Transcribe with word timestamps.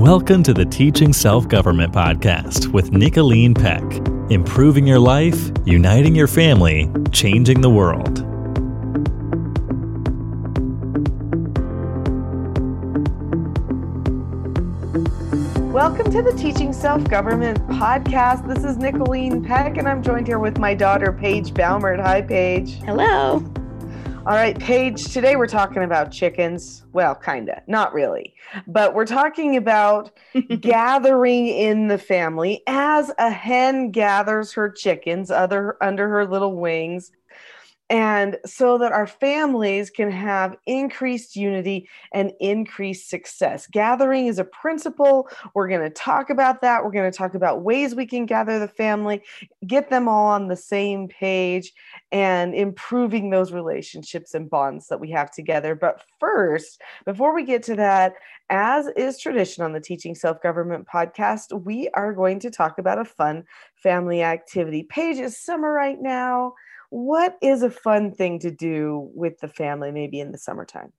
Welcome 0.00 0.42
to 0.44 0.54
the 0.54 0.64
Teaching 0.64 1.12
Self 1.12 1.46
Government 1.46 1.92
Podcast 1.92 2.68
with 2.68 2.90
Nicholeen 2.90 3.54
Peck. 3.54 3.82
Improving 4.30 4.86
your 4.86 4.98
life, 4.98 5.50
uniting 5.66 6.14
your 6.14 6.26
family, 6.26 6.90
changing 7.12 7.60
the 7.60 7.68
world. 7.68 8.20
Welcome 15.70 16.10
to 16.12 16.22
the 16.22 16.34
Teaching 16.34 16.72
Self 16.72 17.04
Government 17.04 17.58
Podcast. 17.68 18.48
This 18.48 18.64
is 18.64 18.78
Nicholeen 18.78 19.46
Peck, 19.46 19.76
and 19.76 19.86
I'm 19.86 20.02
joined 20.02 20.26
here 20.26 20.38
with 20.38 20.56
my 20.56 20.72
daughter, 20.72 21.12
Paige 21.12 21.52
Baumert. 21.52 22.00
Hi, 22.00 22.22
Paige. 22.22 22.76
Hello. 22.86 23.44
All 24.26 24.34
right, 24.36 24.56
Paige, 24.58 25.14
today 25.14 25.36
we're 25.36 25.46
talking 25.46 25.82
about 25.82 26.12
chickens. 26.12 26.84
Well, 26.92 27.14
kind 27.14 27.48
of, 27.48 27.66
not 27.66 27.94
really. 27.94 28.34
But 28.66 28.94
we're 28.94 29.06
talking 29.06 29.56
about 29.56 30.10
gathering 30.60 31.46
in 31.48 31.88
the 31.88 31.96
family 31.96 32.62
as 32.66 33.10
a 33.18 33.30
hen 33.30 33.92
gathers 33.92 34.52
her 34.52 34.70
chickens 34.70 35.30
other, 35.30 35.78
under 35.80 36.06
her 36.10 36.26
little 36.26 36.54
wings 36.54 37.12
and 37.90 38.38
so 38.46 38.78
that 38.78 38.92
our 38.92 39.06
families 39.06 39.90
can 39.90 40.12
have 40.12 40.56
increased 40.64 41.34
unity 41.34 41.88
and 42.14 42.32
increased 42.38 43.10
success. 43.10 43.66
Gathering 43.66 44.28
is 44.28 44.38
a 44.38 44.44
principle. 44.44 45.28
We're 45.54 45.68
going 45.68 45.80
to 45.80 45.90
talk 45.90 46.30
about 46.30 46.60
that. 46.60 46.84
We're 46.84 46.92
going 46.92 47.10
to 47.10 47.18
talk 47.18 47.34
about 47.34 47.62
ways 47.62 47.96
we 47.96 48.06
can 48.06 48.26
gather 48.26 48.60
the 48.60 48.68
family, 48.68 49.22
get 49.66 49.90
them 49.90 50.08
all 50.08 50.28
on 50.28 50.46
the 50.46 50.56
same 50.56 51.08
page, 51.08 51.72
and 52.12 52.54
improving 52.54 53.30
those 53.30 53.52
relationships 53.52 54.34
and 54.34 54.48
bonds 54.48 54.86
that 54.86 55.00
we 55.00 55.10
have 55.10 55.32
together. 55.32 55.74
But 55.74 56.04
first, 56.20 56.80
before 57.04 57.34
we 57.34 57.44
get 57.44 57.64
to 57.64 57.74
that, 57.74 58.14
as 58.50 58.86
is 58.96 59.18
tradition 59.18 59.64
on 59.64 59.72
the 59.72 59.80
Teaching 59.80 60.14
Self 60.14 60.40
Government 60.40 60.86
podcast, 60.86 61.60
we 61.64 61.88
are 61.94 62.12
going 62.12 62.38
to 62.40 62.50
talk 62.50 62.78
about 62.78 63.00
a 63.00 63.04
fun 63.04 63.42
family 63.74 64.22
activity. 64.22 64.84
Paige, 64.84 65.18
is 65.18 65.36
summer 65.36 65.72
right 65.72 66.00
now 66.00 66.54
what 66.90 67.38
is 67.40 67.62
a 67.62 67.70
fun 67.70 68.12
thing 68.12 68.40
to 68.40 68.50
do 68.50 69.10
with 69.14 69.38
the 69.40 69.48
family 69.48 69.92
maybe 69.92 70.20
in 70.20 70.32
the 70.32 70.38
summertime? 70.38 70.92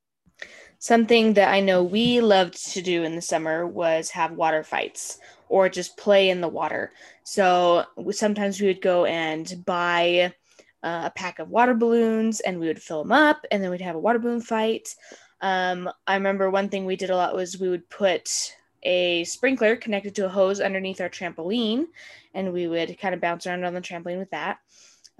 Something 0.80 1.34
that 1.34 1.50
i 1.50 1.60
know 1.60 1.84
we 1.84 2.22
loved 2.22 2.74
to 2.74 2.82
do 2.82 3.04
in 3.04 3.16
the 3.16 3.22
summer 3.22 3.68
was 3.68 4.10
have 4.10 4.32
water 4.32 4.64
fights 4.64 5.20
or 5.50 5.70
just 5.70 5.98
play 5.98 6.30
in 6.30 6.42
the 6.42 6.48
water. 6.48 6.94
So 7.24 7.86
sometimes 8.12 8.60
we 8.60 8.68
would 8.68 8.82
go 8.82 9.06
and 9.06 9.64
buy 9.66 10.34
uh, 10.82 11.04
a 11.06 11.12
pack 11.14 11.40
of 11.40 11.50
water 11.50 11.76
balloons 11.76 12.40
and 12.40 12.60
we 12.60 12.68
would 12.68 12.82
fill 12.82 13.04
them 13.04 13.12
up 13.12 13.46
and 13.52 13.62
then 13.62 13.70
we'd 13.70 13.82
have 13.82 13.96
a 13.96 14.00
water 14.00 14.18
balloon 14.18 14.42
fight. 14.42 14.96
Um, 15.42 15.90
i 16.08 16.16
remember 16.16 16.50
one 16.50 16.70
thing 16.70 16.86
we 16.86 16.96
did 16.96 17.10
a 17.10 17.16
lot 17.16 17.36
was 17.36 17.60
we 17.60 17.70
would 17.70 17.90
put 17.90 18.56
a 18.84 19.24
sprinkler 19.26 19.76
connected 19.76 20.16
to 20.16 20.26
a 20.26 20.30
hose 20.30 20.62
underneath 20.62 21.02
our 21.02 21.10
trampoline 21.10 21.86
and 22.34 22.54
we 22.54 22.68
would 22.68 22.98
kind 23.00 23.14
of 23.14 23.22
bounce 23.22 23.46
around 23.46 23.64
on 23.64 23.74
the 23.74 23.82
trampoline 23.82 24.18
with 24.20 24.32
that 24.32 24.60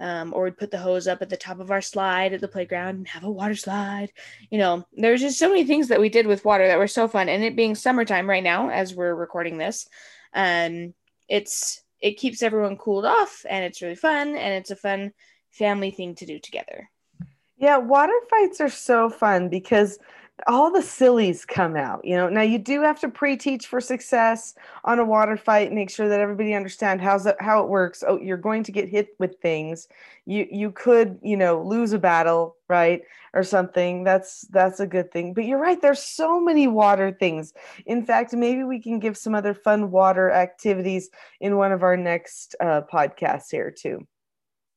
um, 0.00 0.32
or 0.34 0.44
we'd 0.44 0.58
put 0.58 0.70
the 0.70 0.78
hose 0.78 1.06
up 1.06 1.22
at 1.22 1.28
the 1.28 1.36
top 1.36 1.60
of 1.60 1.70
our 1.70 1.80
slide 1.80 2.32
at 2.32 2.40
the 2.40 2.48
playground 2.48 2.96
and 2.96 3.08
have 3.08 3.24
a 3.24 3.30
water 3.30 3.54
slide. 3.54 4.12
You 4.50 4.58
know, 4.58 4.86
there's 4.92 5.20
just 5.20 5.38
so 5.38 5.48
many 5.48 5.64
things 5.64 5.88
that 5.88 6.00
we 6.00 6.08
did 6.08 6.26
with 6.26 6.44
water 6.44 6.66
that 6.66 6.78
were 6.78 6.88
so 6.88 7.06
fun. 7.08 7.28
And 7.28 7.44
it 7.44 7.56
being 7.56 7.74
summertime 7.74 8.28
right 8.28 8.42
now, 8.42 8.70
as 8.70 8.94
we're 8.94 9.14
recording 9.14 9.58
this, 9.58 9.88
um, 10.34 10.94
it's 11.28 11.82
it 12.00 12.18
keeps 12.18 12.42
everyone 12.42 12.76
cooled 12.76 13.04
off, 13.04 13.46
and 13.48 13.64
it's 13.64 13.80
really 13.80 13.94
fun, 13.94 14.28
and 14.36 14.54
it's 14.54 14.72
a 14.72 14.76
fun 14.76 15.12
family 15.50 15.92
thing 15.92 16.16
to 16.16 16.26
do 16.26 16.38
together. 16.40 16.90
Yeah, 17.56 17.76
water 17.76 18.18
fights 18.28 18.60
are 18.60 18.68
so 18.68 19.08
fun 19.08 19.48
because 19.48 19.98
all 20.46 20.70
the 20.70 20.82
sillies 20.82 21.44
come 21.44 21.76
out 21.76 22.04
you 22.04 22.16
know? 22.16 22.28
Now 22.28 22.42
you 22.42 22.58
do 22.58 22.82
have 22.82 23.00
to 23.00 23.08
pre-teach 23.08 23.66
for 23.66 23.80
success 23.80 24.54
on 24.84 24.98
a 24.98 25.04
water 25.04 25.36
fight 25.36 25.72
make 25.72 25.90
sure 25.90 26.08
that 26.08 26.20
everybody 26.20 26.54
understand 26.54 27.00
how's 27.00 27.26
it, 27.26 27.36
how 27.40 27.62
it 27.62 27.68
works. 27.68 28.02
Oh 28.06 28.18
you're 28.20 28.36
going 28.36 28.62
to 28.64 28.72
get 28.72 28.88
hit 28.88 29.08
with 29.18 29.38
things. 29.40 29.88
You 30.26 30.46
you 30.50 30.70
could 30.70 31.18
you 31.22 31.36
know 31.36 31.62
lose 31.62 31.92
a 31.92 31.98
battle 31.98 32.56
right 32.68 33.02
or 33.34 33.42
something. 33.42 34.04
That's 34.04 34.42
that's 34.50 34.80
a 34.80 34.86
good 34.86 35.12
thing. 35.12 35.34
But 35.34 35.44
you're 35.44 35.58
right 35.58 35.80
there's 35.80 36.02
so 36.02 36.40
many 36.40 36.66
water 36.66 37.12
things. 37.12 37.52
In 37.86 38.04
fact 38.04 38.32
maybe 38.32 38.64
we 38.64 38.80
can 38.80 38.98
give 38.98 39.16
some 39.16 39.34
other 39.34 39.54
fun 39.54 39.90
water 39.90 40.30
activities 40.30 41.10
in 41.40 41.56
one 41.56 41.72
of 41.72 41.82
our 41.82 41.96
next 41.96 42.54
uh, 42.60 42.82
podcasts 42.92 43.50
here 43.50 43.70
too 43.70 44.06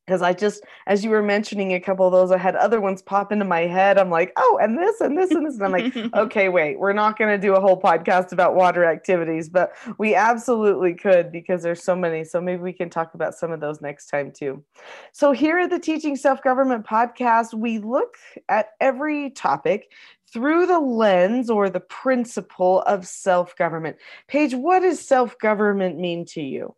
because 0.05 0.21
I 0.21 0.33
just, 0.33 0.63
as 0.85 1.03
you 1.03 1.09
were 1.09 1.23
mentioning 1.23 1.73
a 1.73 1.79
couple 1.79 2.05
of 2.05 2.11
those, 2.11 2.31
I 2.31 2.37
had 2.37 2.55
other 2.55 2.79
ones 2.79 3.01
pop 3.01 3.31
into 3.31 3.45
my 3.45 3.61
head. 3.61 3.97
I'm 3.97 4.11
like, 4.11 4.31
oh, 4.37 4.59
and 4.61 4.77
this 4.77 5.01
and 5.01 5.17
this 5.17 5.31
and 5.31 5.45
this. 5.45 5.55
And 5.55 5.65
I'm 5.65 5.71
like, 5.71 5.95
okay, 6.15 6.49
wait, 6.49 6.79
we're 6.79 6.93
not 6.93 7.17
going 7.17 7.31
to 7.31 7.47
do 7.47 7.55
a 7.55 7.59
whole 7.59 7.79
podcast 7.79 8.31
about 8.31 8.55
water 8.55 8.85
activities, 8.85 9.49
but 9.49 9.71
we 9.97 10.13
absolutely 10.13 10.93
could 10.93 11.31
because 11.31 11.63
there's 11.63 11.81
so 11.81 11.95
many. 11.95 12.23
So 12.23 12.39
maybe 12.39 12.61
we 12.61 12.73
can 12.73 12.89
talk 12.89 13.15
about 13.15 13.33
some 13.33 13.51
of 13.51 13.59
those 13.59 13.81
next 13.81 14.07
time 14.07 14.31
too. 14.31 14.63
So 15.11 15.31
here 15.31 15.57
at 15.57 15.71
the 15.71 15.79
Teaching 15.79 16.15
Self 16.15 16.43
Government 16.43 16.85
podcast, 16.85 17.53
we 17.53 17.79
look 17.79 18.17
at 18.47 18.69
every 18.79 19.31
topic 19.31 19.91
through 20.31 20.67
the 20.67 20.79
lens 20.79 21.49
or 21.49 21.69
the 21.69 21.79
principle 21.79 22.81
of 22.81 23.07
self 23.07 23.55
government. 23.55 23.97
Paige, 24.27 24.53
what 24.53 24.81
does 24.81 24.99
self 24.99 25.37
government 25.39 25.97
mean 25.97 26.25
to 26.25 26.41
you? 26.41 26.75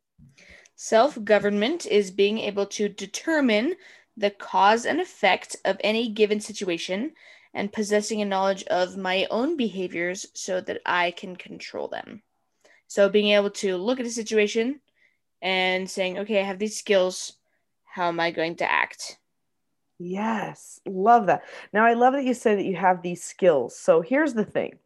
Self 0.80 1.24
government 1.24 1.88
is 1.88 2.12
being 2.12 2.38
able 2.38 2.68
to 2.68 2.88
determine 2.88 3.78
the 4.16 4.30
cause 4.30 4.86
and 4.86 5.02
effect 5.02 5.56
of 5.66 5.78
any 5.80 6.08
given 6.08 6.40
situation 6.40 7.14
and 7.52 7.74
possessing 7.74 8.22
a 8.22 8.26
knowledge 8.26 8.64
of 8.66 8.96
my 8.96 9.26
own 9.32 9.58
behaviors 9.58 10.28
so 10.36 10.62
that 10.62 10.80
I 10.86 11.10
can 11.10 11.36
control 11.36 11.88
them. 11.88 12.22
So, 12.88 13.10
being 13.10 13.30
able 13.30 13.50
to 13.50 13.76
look 13.76 14.00
at 14.00 14.06
a 14.06 14.12
situation 14.12 14.80
and 15.42 15.90
saying, 15.90 16.20
okay, 16.20 16.42
I 16.42 16.44
have 16.44 16.60
these 16.60 16.78
skills. 16.78 17.34
How 17.84 18.10
am 18.10 18.20
I 18.20 18.30
going 18.30 18.56
to 18.58 18.72
act? 18.72 19.18
Yes, 19.98 20.80
love 20.86 21.26
that. 21.26 21.42
Now, 21.74 21.86
I 21.86 21.94
love 21.94 22.14
that 22.14 22.24
you 22.24 22.36
say 22.36 22.54
that 22.54 22.66
you 22.66 22.76
have 22.76 23.02
these 23.02 23.24
skills. 23.24 23.76
So, 23.76 24.02
here's 24.02 24.36
the 24.36 24.46
thing 24.46 24.78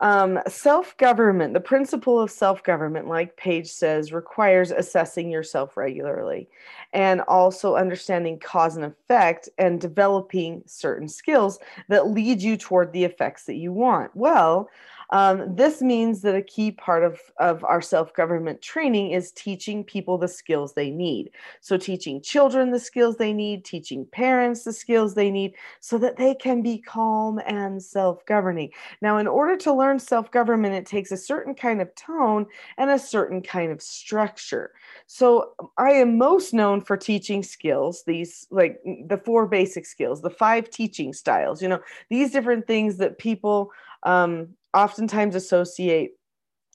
um, 0.00 0.38
self 0.48 0.96
government, 0.96 1.52
the 1.52 1.60
principle 1.60 2.18
of 2.18 2.30
self 2.30 2.62
government, 2.62 3.06
like 3.06 3.36
Paige 3.36 3.70
says, 3.70 4.12
requires 4.12 4.70
assessing 4.70 5.30
yourself 5.30 5.76
regularly 5.76 6.48
and 6.92 7.20
also 7.22 7.76
understanding 7.76 8.38
cause 8.38 8.76
and 8.76 8.84
effect 8.84 9.48
and 9.58 9.80
developing 9.80 10.62
certain 10.66 11.08
skills 11.08 11.58
that 11.88 12.08
lead 12.08 12.40
you 12.40 12.56
toward 12.56 12.92
the 12.92 13.04
effects 13.04 13.44
that 13.44 13.56
you 13.56 13.72
want. 13.72 14.10
Well, 14.14 14.70
um, 15.12 15.56
this 15.56 15.82
means 15.82 16.22
that 16.22 16.36
a 16.36 16.42
key 16.42 16.70
part 16.70 17.02
of, 17.04 17.20
of 17.38 17.64
our 17.64 17.82
self 17.82 18.14
government 18.14 18.62
training 18.62 19.10
is 19.10 19.32
teaching 19.32 19.82
people 19.82 20.18
the 20.18 20.28
skills 20.28 20.72
they 20.72 20.90
need. 20.90 21.30
So, 21.60 21.76
teaching 21.76 22.22
children 22.22 22.70
the 22.70 22.78
skills 22.78 23.16
they 23.16 23.32
need, 23.32 23.64
teaching 23.64 24.06
parents 24.12 24.64
the 24.64 24.72
skills 24.72 25.14
they 25.14 25.30
need 25.30 25.54
so 25.80 25.98
that 25.98 26.16
they 26.16 26.34
can 26.34 26.62
be 26.62 26.78
calm 26.78 27.40
and 27.46 27.82
self 27.82 28.24
governing. 28.26 28.70
Now, 29.02 29.18
in 29.18 29.26
order 29.26 29.56
to 29.58 29.72
learn 29.72 29.98
self 29.98 30.30
government, 30.30 30.74
it 30.74 30.86
takes 30.86 31.10
a 31.10 31.16
certain 31.16 31.54
kind 31.54 31.82
of 31.82 31.92
tone 31.96 32.46
and 32.78 32.90
a 32.90 32.98
certain 32.98 33.42
kind 33.42 33.72
of 33.72 33.82
structure. 33.82 34.72
So, 35.08 35.54
I 35.76 35.90
am 35.90 36.18
most 36.18 36.54
known 36.54 36.80
for 36.80 36.96
teaching 36.96 37.42
skills, 37.42 38.04
these 38.06 38.46
like 38.50 38.80
the 38.84 39.20
four 39.24 39.46
basic 39.46 39.86
skills, 39.86 40.22
the 40.22 40.30
five 40.30 40.70
teaching 40.70 41.12
styles, 41.12 41.60
you 41.60 41.68
know, 41.68 41.80
these 42.10 42.30
different 42.30 42.68
things 42.68 42.98
that 42.98 43.18
people 43.18 43.72
um, 44.04 44.48
oftentimes 44.74 45.34
associate 45.34 46.12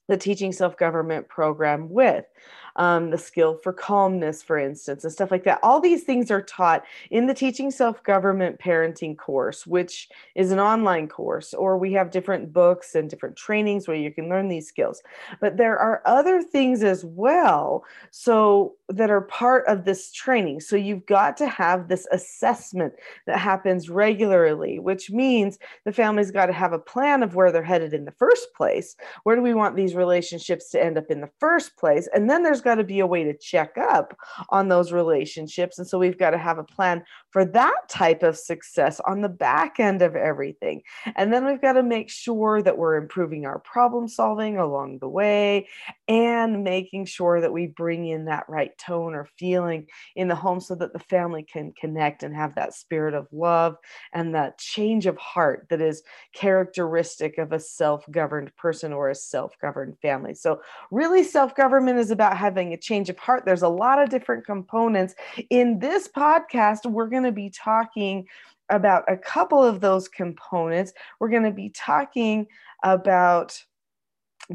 the 0.08 0.18
teaching 0.18 0.52
self 0.52 0.78
government 0.78 1.28
program 1.28 1.90
with 1.90 2.26
um, 2.76 3.10
the 3.10 3.18
skill 3.18 3.60
for 3.64 3.74
calmness, 3.74 4.44
for 4.44 4.58
instance, 4.58 5.04
and 5.04 5.14
stuff 5.14 5.32
like 5.32 5.44
that. 5.44 5.60
All 5.64 5.80
these 5.80 6.04
things 6.04 6.32
are 6.32 6.42
taught 6.42 6.84
in 7.10 7.28
the 7.28 7.34
Teaching 7.34 7.72
Self 7.72 8.04
Government 8.04 8.60
Parenting 8.60 9.18
course, 9.18 9.66
which 9.66 10.10
is 10.36 10.52
an 10.52 10.60
online 10.60 11.08
course, 11.08 11.54
or 11.54 11.78
we 11.78 11.94
have 11.94 12.12
different 12.12 12.52
books 12.52 12.96
and 12.96 13.10
different 13.10 13.36
trainings 13.36 13.88
where 13.88 13.98
you 13.98 14.12
can 14.12 14.30
learn 14.30 14.48
these 14.48 14.68
skills. 14.68 15.02
But 15.40 15.58
there 15.58 15.78
are 15.78 16.02
other 16.06 16.42
things 16.42 16.84
as 16.84 17.06
well, 17.06 17.84
so 18.12 18.76
that 18.90 19.10
are 19.10 19.22
part 19.22 19.66
of 19.68 19.86
this 19.86 20.12
training. 20.12 20.60
So 20.60 20.76
you've 20.76 21.06
got 21.06 21.38
to 21.38 21.48
have 21.48 21.88
this 21.88 22.08
assessment 22.12 22.94
that 23.26 23.40
happens 23.40 23.90
regularly, 23.90 24.80
which 24.80 25.10
means 25.10 25.58
the 25.86 25.94
family's 25.94 26.32
got 26.32 26.48
to 26.48 26.54
have 26.54 26.74
a 26.74 26.80
plan 26.80 27.24
of 27.24 27.36
where 27.36 27.52
they're 27.52 27.64
headed 27.64 27.94
in 27.94 28.06
the 28.06 28.12
first 28.12 28.54
place. 28.56 28.96
Where 29.24 29.36
do 29.36 29.42
we 29.42 29.54
want 29.54 29.76
these 29.76 29.96
relationships 29.96 30.70
to 30.72 30.84
end 30.84 30.98
up 30.98 31.06
in 31.10 31.22
the 31.22 31.32
first 31.40 31.78
place? 31.78 32.08
And 32.14 32.30
then 32.30 32.44
there's 32.44 32.62
got 32.66 32.76
to 32.76 32.84
be 32.84 33.00
a 33.00 33.08
way 33.08 33.24
to 33.24 33.38
check 33.38 33.78
up 33.78 34.18
on 34.50 34.68
those 34.68 34.92
relationships. 34.92 35.80
And 35.80 35.88
so 35.88 35.98
we've 35.98 36.20
got 36.20 36.32
to 36.32 36.38
have 36.38 36.58
a 36.58 36.64
plan 36.64 37.04
for 37.30 37.46
that 37.46 37.88
type 37.88 38.24
of 38.24 38.38
success 38.38 39.00
on 39.08 39.22
the 39.22 39.30
back 39.30 39.80
end 39.80 40.02
of 40.02 40.16
everything. 40.16 40.82
And 41.16 41.32
then 41.32 41.46
we've 41.46 41.62
got 41.62 41.74
to 41.74 41.84
make 41.84 42.10
sure 42.10 42.62
that 42.62 42.78
we're 42.78 42.98
improving 42.98 43.46
our 43.46 43.60
problem 43.60 44.08
solving 44.08 44.58
along 44.58 45.00
the 45.00 45.10
way 45.10 45.68
and 46.08 46.64
making 46.64 47.06
sure 47.06 47.40
that 47.42 47.54
we 47.54 47.68
bring 47.68 48.08
in 48.08 48.26
that 48.26 48.46
right 48.50 48.78
tone 48.78 49.14
or 49.14 49.28
feeling 49.38 49.88
in 50.16 50.28
the 50.28 50.36
home 50.36 50.60
so 50.60 50.76
that 50.76 50.94
the 50.94 51.00
family 51.00 51.44
can 51.44 51.72
connect 51.80 52.24
and 52.24 52.36
have 52.36 52.56
that 52.56 52.74
spirit 52.74 53.14
of 53.14 53.28
love 53.32 53.76
and 54.14 54.34
that 54.34 54.58
change 54.58 55.06
of 55.06 55.18
heart 55.18 55.68
that 55.70 55.82
is 55.82 56.04
characteristic 56.34 57.38
of 57.38 57.52
a 57.52 57.60
self 57.60 58.06
governed 58.12 58.56
person 58.56 58.94
or 58.94 59.10
a 59.10 59.16
self 59.16 59.54
governed 59.62 59.98
family. 60.02 60.34
So, 60.34 60.62
really, 60.92 61.24
self 61.24 61.56
government 61.56 62.00
is 62.00 62.12
about 62.12 62.38
having 62.38 62.55
a 62.58 62.78
change 62.78 63.10
of 63.10 63.18
heart. 63.18 63.44
There's 63.46 63.62
a 63.62 63.70
lot 63.70 64.02
of 64.02 64.10
different 64.10 64.46
components. 64.46 65.16
In 65.50 65.80
this 65.80 66.08
podcast, 66.08 66.86
we're 66.86 67.08
going 67.08 67.24
to 67.24 67.32
be 67.32 67.50
talking 67.50 68.28
about 68.70 69.04
a 69.08 69.18
couple 69.18 69.64
of 69.64 69.82
those 69.82 70.08
components. 70.08 70.94
We're 71.20 71.30
going 71.30 71.44
to 71.44 71.52
be 71.52 71.70
talking 71.70 72.48
about 72.84 73.62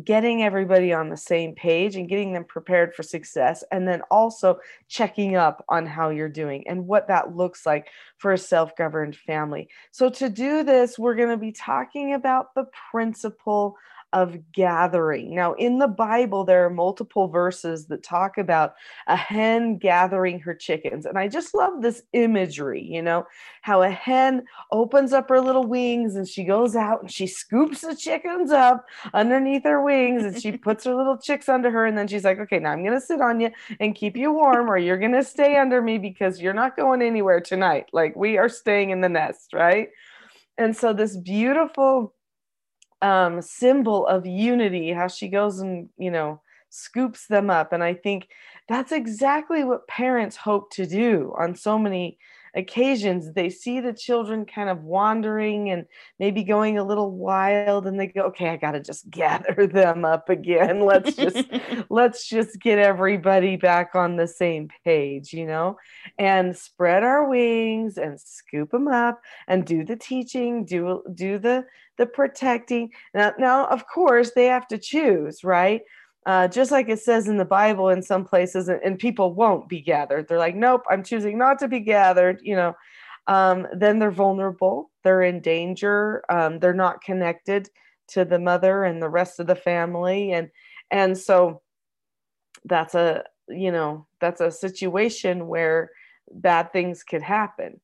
getting 0.05 0.43
everybody 0.43 0.93
on 0.93 1.09
the 1.09 1.17
same 1.17 1.55
page 1.55 1.97
and 1.97 2.09
getting 2.09 2.33
them 2.33 2.45
prepared 2.45 2.95
for 2.95 3.03
success 3.03 3.65
and 3.73 3.89
then 3.89 4.03
also 4.11 4.59
checking 4.89 5.35
up 5.35 5.65
on 5.69 5.85
how 5.85 6.11
you're 6.11 6.29
doing 6.29 6.67
and 6.69 6.87
what 6.87 7.09
that 7.09 7.35
looks 7.37 7.67
like 7.67 7.89
for 8.17 8.33
a 8.33 8.39
self-governed 8.39 9.17
family 9.17 9.69
so 9.91 10.09
to 10.09 10.29
do 10.29 10.63
this 10.63 10.97
we're 10.97 11.17
going 11.17 11.29
to 11.29 11.37
be 11.37 11.51
talking 11.51 12.15
about 12.15 12.55
the 12.55 12.65
principle 12.93 13.77
of 14.13 14.53
gathering. 14.53 15.35
Now, 15.35 15.53
in 15.55 15.79
the 15.79 15.89
Bible, 15.89 16.45
there 16.45 16.65
are 16.65 16.71
multiple 16.71 17.29
verses 17.29 17.87
that 17.87 18.03
talk 18.03 18.39
about 18.39 18.75
a 19.07 19.17
hen 19.17 19.79
gathering 19.79 20.41
her 20.41 20.55
chickens. 20.55 21.07
And 21.07 21.19
I 21.19 21.29
just 21.29 21.55
love 21.55 21.81
this 21.81 22.03
imagery, 22.13 22.83
you 22.83 23.03
know, 23.03 23.27
how 23.63 23.83
a 23.83 23.91
hen 23.91 24.45
opens 24.73 25.13
up 25.13 25.29
her 25.29 25.41
little 25.41 25.67
wings 25.67 26.17
and 26.17 26.27
she 26.27 26.45
goes 26.45 26.75
out 26.75 27.03
and 27.03 27.11
she 27.11 27.27
scoops 27.27 27.83
the 27.83 27.95
chickens 27.95 28.51
up 28.51 28.87
underneath 29.15 29.65
her 29.65 29.83
wings 29.83 30.25
and 30.25 30.41
she 30.41 30.53
puts 30.57 30.85
her 30.85 30.95
little 30.95 31.19
chicks 31.19 31.49
under 31.49 31.71
her. 31.71 31.87
And 31.87 31.97
then 31.97 32.09
she's 32.09 32.25
like, 32.25 32.41
okay, 32.41 32.59
now 32.59 32.73
I'm 32.73 32.83
going 32.85 32.99
to 32.99 33.05
sit 33.05 33.21
on 33.21 33.41
you 33.41 33.51
and 33.79 33.95
keep 33.95 34.17
you 34.17 34.33
warm, 34.33 34.71
or 34.71 34.77
you're 34.77 34.99
going 34.99 35.13
to 35.13 35.25
stay 35.25 35.57
under 35.57 35.81
me 35.81 35.99
because 35.99 36.41
you're 36.41 36.53
not 36.53 36.77
going 36.77 37.03
anywhere 37.03 37.41
tonight. 37.41 37.87
Like 37.93 38.17
we 38.17 38.39
are 38.39 38.49
staying 38.49 38.91
in 38.91 39.01
the 39.01 39.09
nest, 39.09 39.53
right? 39.53 39.89
And 40.59 40.77
so, 40.77 40.93
this 40.93 41.17
beautiful 41.17 42.15
um, 43.03 43.41
symbol 43.43 44.07
of 44.07 44.27
unity, 44.27 44.93
how 44.93 45.09
she 45.09 45.29
goes 45.29 45.61
and, 45.61 45.89
you 45.99 46.11
know, 46.11 46.41
scoops 46.71 47.27
them 47.27 47.51
up. 47.51 47.73
And 47.73 47.83
I 47.83 47.95
think 47.95 48.29
that's 48.69 48.93
exactly 48.93 49.65
what 49.65 49.89
parents 49.89 50.37
hope 50.37 50.71
to 50.73 50.87
do 50.87 51.35
on 51.39 51.55
so 51.55 51.79
many 51.79 52.19
occasions. 52.55 53.33
They 53.33 53.51
see 53.51 53.81
the 53.81 53.93
children 53.93 54.47
kind 54.47 54.69
of 54.69 54.83
wandering 54.83 55.71
and 55.71 55.87
maybe 56.19 56.43
going 56.43 56.79
a 56.79 56.85
little 56.85 57.11
wild 57.11 57.87
and 57.87 57.99
they 57.99 58.07
go, 58.07 58.23
okay, 58.23 58.49
I 58.51 58.57
got 58.57 58.73
to 58.73 58.81
just 58.81 59.09
gather 59.11 59.67
them 59.67 60.05
up 60.05 60.29
again. 60.29 60.81
Let's 60.91 61.15
just, 61.15 61.45
let's 61.91 62.29
just 62.29 62.61
get 62.61 62.79
everybody 62.79 63.57
back 63.57 63.95
on 63.95 64.17
the 64.17 64.27
same 64.27 64.69
page, 64.85 65.33
you 65.33 65.47
know, 65.47 65.77
and 66.19 66.57
spread 66.57 67.03
our 67.03 67.29
wings 67.29 67.97
and 67.97 68.21
scoop 68.21 68.71
them 68.71 68.89
up 68.89 69.21
and 69.47 69.65
do 69.65 69.85
the 69.85 69.97
teaching, 69.97 70.65
do, 70.65 71.03
do 71.15 71.39
the, 71.39 71.65
the 71.99 72.07
protecting. 72.07 72.91
Now, 73.15 73.33
now, 73.39 73.67
of 73.67 73.87
course, 73.87 74.33
they 74.35 74.47
have 74.47 74.67
to 74.69 74.79
choose, 74.79 75.45
right? 75.45 75.83
Uh, 76.27 76.47
just 76.47 76.71
like 76.71 76.89
it 76.89 77.01
says 77.01 77.29
in 77.29 77.39
the 77.39 77.45
Bible 77.45 77.89
in 77.89 78.03
some 78.03 78.25
places, 78.25 78.69
and, 78.69 78.99
people 78.99 79.33
won't 79.33 79.69
be 79.69 79.81
gathered. 79.81 80.29
They're 80.29 80.39
like, 80.39 80.55
nope, 80.55 80.83
I'm 80.91 81.03
choosing 81.03 81.39
not 81.39 81.59
to 81.61 81.69
be 81.69 81.81
gathered, 81.81 82.41
you 82.43 82.55
know. 82.55 82.75
Um, 83.27 83.67
then 83.73 83.99
they're 83.99 84.11
vulnerable, 84.11 84.91
they're 85.05 85.23
in 85.23 85.41
danger, 85.41 86.25
um, 86.29 86.59
they're 86.59 86.75
not 86.75 87.03
connected 87.03 87.69
to 88.09 88.25
the 88.25 88.39
mother 88.39 88.85
and 88.85 89.01
the 89.01 89.09
rest 89.09 89.41
of 89.41 89.47
the 89.47 89.55
family. 89.55 90.33
And 90.33 90.51
and 90.91 91.17
so 91.17 91.63
that's 92.65 92.95
a 92.95 93.25
you 93.49 93.73
know, 93.73 94.07
that's 94.21 94.41
a 94.41 94.51
situation 94.51 95.49
where 95.49 95.91
bad 96.33 96.73
things 96.73 97.03
could 97.03 97.23
happen 97.23 97.81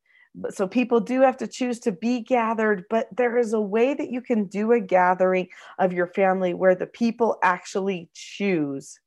so 0.51 0.67
people 0.67 1.01
do 1.01 1.23
have 1.23 1.37
to 1.37 1.47
choose 1.47 1.79
to 1.81 1.93
be 1.93 2.21
gathered 2.21 2.85
but 2.91 3.09
there 3.17 3.39
is 3.39 3.53
a 3.53 3.61
way 3.61 3.95
that 3.95 4.11
you 4.11 4.21
can 4.21 4.45
do 4.45 4.73
a 4.73 4.81
gathering 4.81 5.49
of 5.79 5.93
your 5.93 6.07
family 6.09 6.55
where 6.55 6.75
the 6.75 6.87
people 6.87 7.39
actually 7.43 8.09
choose 8.15 9.01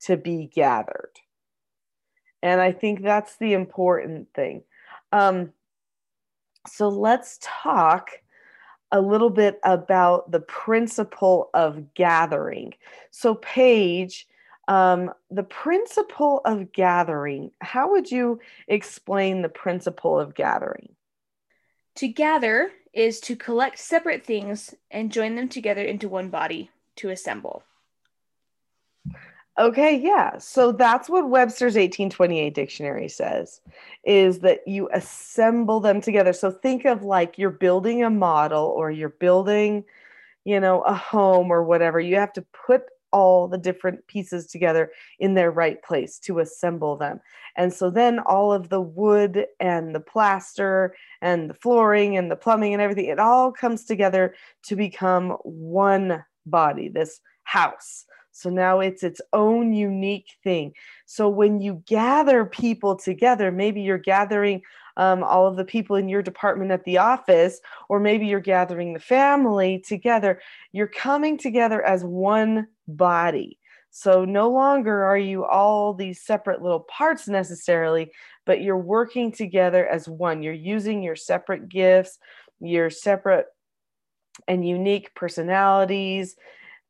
to 0.00 0.16
be 0.16 0.50
gathered. 0.54 1.12
And 2.42 2.60
i 2.60 2.72
think 2.72 3.02
that's 3.02 3.36
the 3.38 3.54
important 3.54 4.28
thing. 4.34 4.62
Um, 5.12 5.52
so 6.68 6.88
let's 6.88 7.38
talk 7.40 8.10
a 8.92 9.00
little 9.00 9.30
bit 9.30 9.58
about 9.64 10.30
the 10.30 10.40
principle 10.40 11.50
of 11.54 11.94
gathering. 11.94 12.74
So 13.10 13.34
paige 13.36 14.26
um, 14.68 15.12
the 15.30 15.42
principle 15.42 16.40
of 16.44 16.72
gathering, 16.72 17.52
how 17.60 17.92
would 17.92 18.10
you 18.10 18.40
explain 18.68 19.42
the 19.42 19.48
principle 19.48 20.18
of 20.18 20.34
gathering? 20.34 20.94
To 21.96 22.08
gather 22.08 22.70
is 22.92 23.20
to 23.20 23.36
collect 23.36 23.78
separate 23.78 24.24
things 24.24 24.74
and 24.90 25.12
join 25.12 25.36
them 25.36 25.48
together 25.48 25.82
into 25.82 26.08
one 26.08 26.30
body 26.30 26.70
to 26.96 27.10
assemble. 27.10 27.62
Okay, 29.58 29.96
yeah. 29.96 30.36
So 30.36 30.72
that's 30.72 31.08
what 31.08 31.30
Webster's 31.30 31.74
1828 31.76 32.52
dictionary 32.54 33.08
says 33.08 33.62
is 34.04 34.40
that 34.40 34.66
you 34.66 34.90
assemble 34.92 35.80
them 35.80 36.02
together. 36.02 36.34
So 36.34 36.50
think 36.50 36.84
of 36.84 37.02
like 37.02 37.38
you're 37.38 37.50
building 37.50 38.04
a 38.04 38.10
model 38.10 38.66
or 38.66 38.90
you're 38.90 39.08
building, 39.08 39.84
you 40.44 40.60
know, 40.60 40.82
a 40.82 40.92
home 40.92 41.50
or 41.50 41.62
whatever. 41.62 41.98
You 41.98 42.16
have 42.16 42.34
to 42.34 42.44
put 42.66 42.82
all 43.16 43.48
the 43.48 43.56
different 43.68 44.06
pieces 44.06 44.46
together 44.46 44.90
in 45.18 45.32
their 45.32 45.50
right 45.50 45.82
place 45.82 46.18
to 46.18 46.40
assemble 46.40 46.96
them. 46.98 47.18
And 47.56 47.72
so 47.72 47.88
then 47.88 48.18
all 48.18 48.52
of 48.52 48.68
the 48.68 48.82
wood 48.82 49.46
and 49.58 49.94
the 49.94 50.00
plaster 50.00 50.94
and 51.22 51.48
the 51.48 51.54
flooring 51.54 52.18
and 52.18 52.30
the 52.30 52.36
plumbing 52.36 52.74
and 52.74 52.82
everything, 52.82 53.06
it 53.06 53.18
all 53.18 53.50
comes 53.52 53.86
together 53.86 54.34
to 54.64 54.76
become 54.76 55.30
one 55.44 56.22
body, 56.44 56.88
this 56.88 57.20
house. 57.44 58.04
So 58.32 58.50
now 58.50 58.80
it's 58.80 59.02
its 59.02 59.22
own 59.32 59.72
unique 59.72 60.32
thing. 60.44 60.74
So 61.06 61.26
when 61.26 61.62
you 61.62 61.82
gather 61.86 62.44
people 62.44 62.94
together, 62.94 63.50
maybe 63.50 63.80
you're 63.80 63.96
gathering 63.96 64.60
um, 64.98 65.24
all 65.24 65.46
of 65.46 65.56
the 65.56 65.64
people 65.64 65.96
in 65.96 66.10
your 66.10 66.22
department 66.22 66.70
at 66.70 66.84
the 66.84 66.98
office, 66.98 67.60
or 67.88 67.98
maybe 67.98 68.26
you're 68.26 68.40
gathering 68.40 68.92
the 68.92 69.00
family 69.00 69.82
together, 69.86 70.40
you're 70.72 70.86
coming 70.86 71.38
together 71.38 71.82
as 71.82 72.04
one 72.04 72.66
body. 72.88 73.58
So 73.90 74.24
no 74.24 74.50
longer 74.50 75.04
are 75.04 75.18
you 75.18 75.44
all 75.44 75.94
these 75.94 76.22
separate 76.22 76.60
little 76.60 76.80
parts 76.80 77.28
necessarily, 77.28 78.12
but 78.44 78.60
you're 78.60 78.76
working 78.76 79.32
together 79.32 79.86
as 79.86 80.08
one. 80.08 80.42
You're 80.42 80.52
using 80.52 81.02
your 81.02 81.16
separate 81.16 81.68
gifts, 81.68 82.18
your 82.60 82.90
separate 82.90 83.46
and 84.46 84.66
unique 84.68 85.14
personalities 85.14 86.36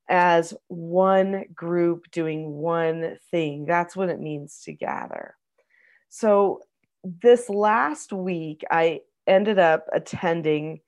as 0.09 0.55
one 0.69 1.45
group 1.55 2.11
doing 2.11 2.53
one 2.53 3.19
thing. 3.31 3.67
That's 3.67 3.97
what 3.97 4.09
it 4.09 4.21
means 4.21 4.63
to 4.65 4.73
gather. 4.73 5.37
So 6.09 6.63
this 7.05 7.49
last 7.49 8.13
week, 8.13 8.65
I 8.71 9.01
ended 9.27 9.59
up 9.59 9.87
attending 9.93 10.81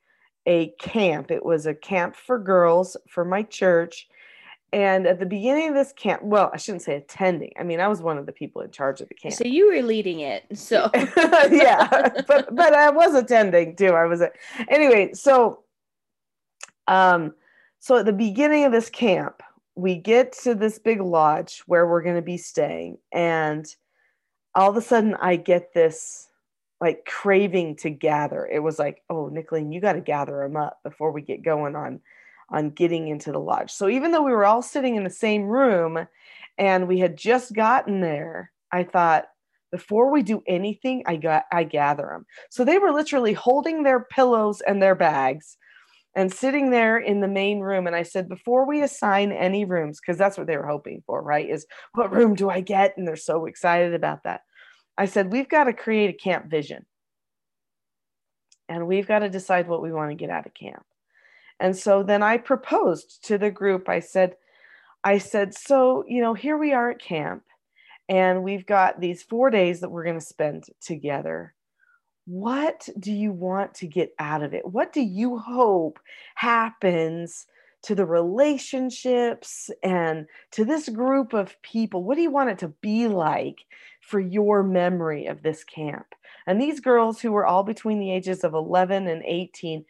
a 0.46 0.72
camp. 0.80 1.30
It 1.30 1.44
was 1.44 1.66
a 1.66 1.74
camp 1.74 2.16
for 2.16 2.38
girls 2.38 2.96
for 3.08 3.24
my 3.24 3.42
church. 3.42 4.08
And 4.72 5.06
at 5.06 5.18
the 5.18 5.26
beginning 5.26 5.68
of 5.68 5.74
this 5.74 5.92
camp, 5.92 6.22
well, 6.22 6.50
I 6.52 6.58
shouldn't 6.58 6.82
say 6.82 6.96
attending. 6.96 7.52
I 7.58 7.62
mean, 7.62 7.80
I 7.80 7.88
was 7.88 8.02
one 8.02 8.18
of 8.18 8.26
the 8.26 8.32
people 8.32 8.60
in 8.60 8.70
charge 8.70 9.00
of 9.00 9.08
the 9.08 9.14
camp. 9.14 9.34
So 9.34 9.44
you 9.44 9.68
were 9.68 9.82
leading 9.82 10.20
it. 10.20 10.44
So 10.52 10.90
yeah, 10.94 12.22
but 12.26 12.54
but 12.54 12.74
I 12.74 12.90
was 12.90 13.14
attending 13.14 13.76
too. 13.76 13.92
I 13.92 14.04
was 14.04 14.20
a, 14.20 14.30
anyway. 14.68 15.14
So, 15.14 15.60
um, 16.86 17.34
so 17.80 17.96
at 17.96 18.04
the 18.04 18.12
beginning 18.12 18.64
of 18.64 18.72
this 18.72 18.90
camp, 18.90 19.42
we 19.74 19.94
get 19.96 20.32
to 20.42 20.54
this 20.54 20.78
big 20.78 21.00
lodge 21.00 21.62
where 21.66 21.86
we're 21.86 22.02
going 22.02 22.16
to 22.16 22.22
be 22.22 22.36
staying, 22.36 22.98
and 23.10 23.66
all 24.54 24.68
of 24.68 24.76
a 24.76 24.82
sudden 24.82 25.14
I 25.14 25.36
get 25.36 25.72
this 25.72 26.28
like 26.78 27.06
craving 27.06 27.76
to 27.76 27.90
gather. 27.90 28.46
It 28.46 28.62
was 28.62 28.78
like, 28.78 29.02
oh, 29.08 29.30
Nicholeen, 29.32 29.72
you 29.72 29.80
got 29.80 29.94
to 29.94 30.00
gather 30.00 30.42
them 30.42 30.56
up 30.56 30.78
before 30.84 31.10
we 31.10 31.22
get 31.22 31.42
going 31.42 31.74
on 31.74 32.00
on 32.50 32.70
getting 32.70 33.08
into 33.08 33.32
the 33.32 33.38
lodge. 33.38 33.70
So 33.70 33.88
even 33.88 34.10
though 34.10 34.22
we 34.22 34.32
were 34.32 34.46
all 34.46 34.62
sitting 34.62 34.96
in 34.96 35.04
the 35.04 35.10
same 35.10 35.42
room 35.42 36.06
and 36.56 36.88
we 36.88 36.98
had 36.98 37.16
just 37.16 37.52
gotten 37.52 38.00
there, 38.00 38.52
I 38.72 38.84
thought 38.84 39.26
before 39.70 40.10
we 40.10 40.22
do 40.22 40.42
anything, 40.46 41.02
I 41.06 41.16
got 41.16 41.44
I 41.52 41.64
gather 41.64 42.06
them. 42.06 42.26
So 42.50 42.64
they 42.64 42.78
were 42.78 42.92
literally 42.92 43.34
holding 43.34 43.82
their 43.82 44.00
pillows 44.00 44.60
and 44.62 44.82
their 44.82 44.94
bags 44.94 45.56
and 46.14 46.32
sitting 46.32 46.70
there 46.70 46.98
in 46.98 47.20
the 47.20 47.28
main 47.28 47.60
room. 47.60 47.86
And 47.86 47.94
i 47.94 48.02
said 48.02 48.28
before 48.28 48.66
we 48.66 48.82
assign 48.82 49.30
any 49.30 49.64
rooms 49.64 50.00
because 50.00 50.16
that's 50.16 50.38
what 50.38 50.46
they 50.46 50.56
were 50.56 50.66
hoping 50.66 51.02
for 51.06 51.22
right 51.22 51.48
is 51.48 51.66
what 51.92 52.12
room 52.12 52.34
do 52.34 52.48
i 52.48 52.60
get? 52.60 52.96
And 52.96 53.06
they're 53.06 53.16
so 53.16 53.46
excited 53.46 53.94
about 53.94 54.24
that. 54.24 54.40
I 54.96 55.04
said 55.04 55.32
we've 55.32 55.48
got 55.48 55.64
to 55.64 55.72
create 55.72 56.10
a 56.10 56.18
camp 56.18 56.50
vision. 56.50 56.86
And 58.70 58.86
we've 58.86 59.06
got 59.06 59.20
to 59.20 59.30
decide 59.30 59.66
what 59.66 59.82
we 59.82 59.92
want 59.92 60.10
to 60.10 60.14
get 60.14 60.28
out 60.28 60.44
of 60.46 60.52
camp 60.52 60.84
and 61.60 61.76
so 61.76 62.02
then 62.02 62.22
i 62.22 62.36
proposed 62.36 63.24
to 63.24 63.38
the 63.38 63.50
group 63.50 63.88
i 63.88 64.00
said 64.00 64.36
i 65.04 65.18
said 65.18 65.54
so 65.54 66.04
you 66.06 66.20
know 66.20 66.34
here 66.34 66.56
we 66.56 66.72
are 66.72 66.90
at 66.90 67.00
camp 67.00 67.42
and 68.08 68.42
we've 68.42 68.66
got 68.66 69.00
these 69.00 69.22
four 69.22 69.50
days 69.50 69.80
that 69.80 69.90
we're 69.90 70.04
going 70.04 70.18
to 70.18 70.24
spend 70.24 70.64
together 70.80 71.54
what 72.28 72.86
do 72.98 73.10
you 73.10 73.32
want 73.32 73.74
to 73.76 73.86
get 73.86 74.12
out 74.18 74.42
of 74.42 74.52
it? 74.52 74.66
What 74.66 74.92
do 74.92 75.00
you 75.00 75.38
hope 75.38 75.98
happens 76.34 77.46
to 77.84 77.94
the 77.94 78.04
relationships 78.04 79.70
and 79.82 80.26
to 80.50 80.66
this 80.66 80.90
group 80.90 81.32
of 81.32 81.56
people? 81.62 82.04
What 82.04 82.16
do 82.16 82.20
you 82.20 82.30
want 82.30 82.50
it 82.50 82.58
to 82.58 82.68
be 82.82 83.08
like 83.08 83.64
for 84.02 84.20
your 84.20 84.62
memory 84.62 85.24
of 85.24 85.42
this 85.42 85.64
camp? 85.64 86.04
And 86.46 86.60
these 86.60 86.80
girls, 86.80 87.18
who 87.18 87.32
were 87.32 87.46
all 87.46 87.62
between 87.62 87.98
the 87.98 88.12
ages 88.12 88.44
of 88.44 88.52
11 88.52 89.06
and 89.06 89.22
18, 89.24 89.86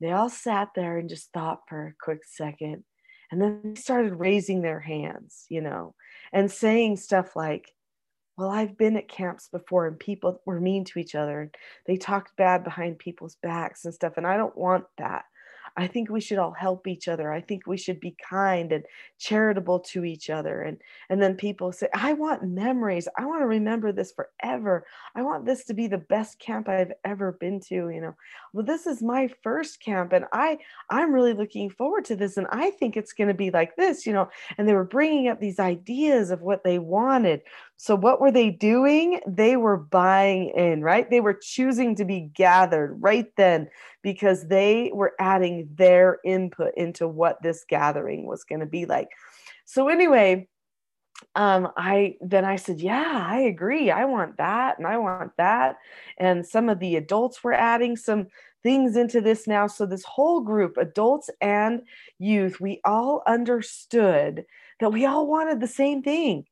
they 0.00 0.12
all 0.12 0.30
sat 0.30 0.68
there 0.74 0.98
and 0.98 1.08
just 1.08 1.32
thought 1.32 1.62
for 1.68 1.86
a 1.86 2.04
quick 2.04 2.20
second. 2.24 2.84
And 3.30 3.40
then 3.40 3.60
they 3.64 3.80
started 3.80 4.14
raising 4.14 4.62
their 4.62 4.80
hands, 4.80 5.46
you 5.48 5.60
know, 5.60 5.94
and 6.32 6.50
saying 6.50 6.98
stuff 6.98 7.34
like, 7.34 7.72
well, 8.36 8.50
I've 8.50 8.76
been 8.76 8.96
at 8.96 9.08
camps 9.08 9.48
before 9.48 9.86
and 9.86 9.98
people 9.98 10.40
were 10.44 10.60
mean 10.60 10.84
to 10.86 10.98
each 10.98 11.14
other 11.14 11.42
and 11.42 11.54
they 11.86 11.96
talked 11.96 12.36
bad 12.36 12.64
behind 12.64 12.98
people's 12.98 13.36
backs 13.42 13.84
and 13.84 13.94
stuff. 13.94 14.14
And 14.16 14.26
I 14.26 14.36
don't 14.36 14.56
want 14.56 14.84
that. 14.98 15.24
I 15.76 15.86
think 15.88 16.08
we 16.08 16.20
should 16.20 16.38
all 16.38 16.52
help 16.52 16.86
each 16.86 17.08
other. 17.08 17.32
I 17.32 17.40
think 17.40 17.66
we 17.66 17.76
should 17.76 17.98
be 17.98 18.16
kind 18.28 18.72
and 18.72 18.84
charitable 19.18 19.80
to 19.80 20.04
each 20.04 20.30
other. 20.30 20.62
And 20.62 20.78
and 21.10 21.20
then 21.20 21.34
people 21.34 21.72
say, 21.72 21.88
I 21.92 22.12
want 22.12 22.44
memories. 22.44 23.08
I 23.18 23.26
want 23.26 23.42
to 23.42 23.46
remember 23.46 23.90
this 23.92 24.12
forever. 24.12 24.86
I 25.16 25.22
want 25.22 25.46
this 25.46 25.64
to 25.64 25.74
be 25.74 25.86
the 25.86 25.98
best 25.98 26.38
camp 26.38 26.68
I've 26.68 26.92
ever 27.04 27.32
been 27.32 27.60
to, 27.68 27.74
you 27.74 28.00
know. 28.00 28.14
Well, 28.52 28.64
this 28.64 28.86
is 28.86 29.02
my 29.02 29.28
first 29.42 29.82
camp 29.82 30.12
and 30.12 30.26
I 30.32 30.58
I'm 30.90 31.12
really 31.12 31.34
looking 31.34 31.70
forward 31.70 32.04
to 32.06 32.16
this 32.16 32.36
and 32.36 32.46
I 32.50 32.70
think 32.70 32.96
it's 32.96 33.12
going 33.12 33.28
to 33.28 33.34
be 33.34 33.50
like 33.50 33.76
this, 33.76 34.06
you 34.06 34.12
know. 34.12 34.28
And 34.56 34.68
they 34.68 34.74
were 34.74 34.84
bringing 34.84 35.28
up 35.28 35.40
these 35.40 35.58
ideas 35.58 36.30
of 36.30 36.42
what 36.42 36.62
they 36.64 36.78
wanted. 36.78 37.42
So, 37.76 37.96
what 37.96 38.20
were 38.20 38.30
they 38.30 38.50
doing? 38.50 39.20
They 39.26 39.56
were 39.56 39.76
buying 39.76 40.50
in, 40.50 40.82
right? 40.82 41.10
They 41.10 41.20
were 41.20 41.34
choosing 41.34 41.96
to 41.96 42.04
be 42.04 42.30
gathered 42.34 42.96
right 43.00 43.26
then 43.36 43.68
because 44.02 44.46
they 44.48 44.90
were 44.94 45.14
adding 45.18 45.63
their 45.74 46.18
input 46.24 46.72
into 46.76 47.08
what 47.08 47.42
this 47.42 47.64
gathering 47.68 48.26
was 48.26 48.44
going 48.44 48.60
to 48.60 48.66
be 48.66 48.86
like. 48.86 49.08
So, 49.64 49.88
anyway, 49.88 50.48
um, 51.34 51.68
I 51.76 52.16
then 52.20 52.44
I 52.44 52.56
said, 52.56 52.80
Yeah, 52.80 53.26
I 53.26 53.40
agree. 53.40 53.90
I 53.90 54.04
want 54.04 54.36
that 54.38 54.78
and 54.78 54.86
I 54.86 54.98
want 54.98 55.32
that. 55.38 55.76
And 56.18 56.46
some 56.46 56.68
of 56.68 56.78
the 56.78 56.96
adults 56.96 57.42
were 57.42 57.52
adding 57.52 57.96
some 57.96 58.26
things 58.62 58.96
into 58.96 59.20
this 59.20 59.46
now. 59.46 59.66
So, 59.66 59.86
this 59.86 60.04
whole 60.04 60.40
group, 60.40 60.76
adults 60.76 61.30
and 61.40 61.82
youth, 62.18 62.60
we 62.60 62.80
all 62.84 63.22
understood 63.26 64.44
that 64.80 64.92
we 64.92 65.06
all 65.06 65.26
wanted 65.26 65.60
the 65.60 65.68
same 65.68 66.02
thing 66.02 66.44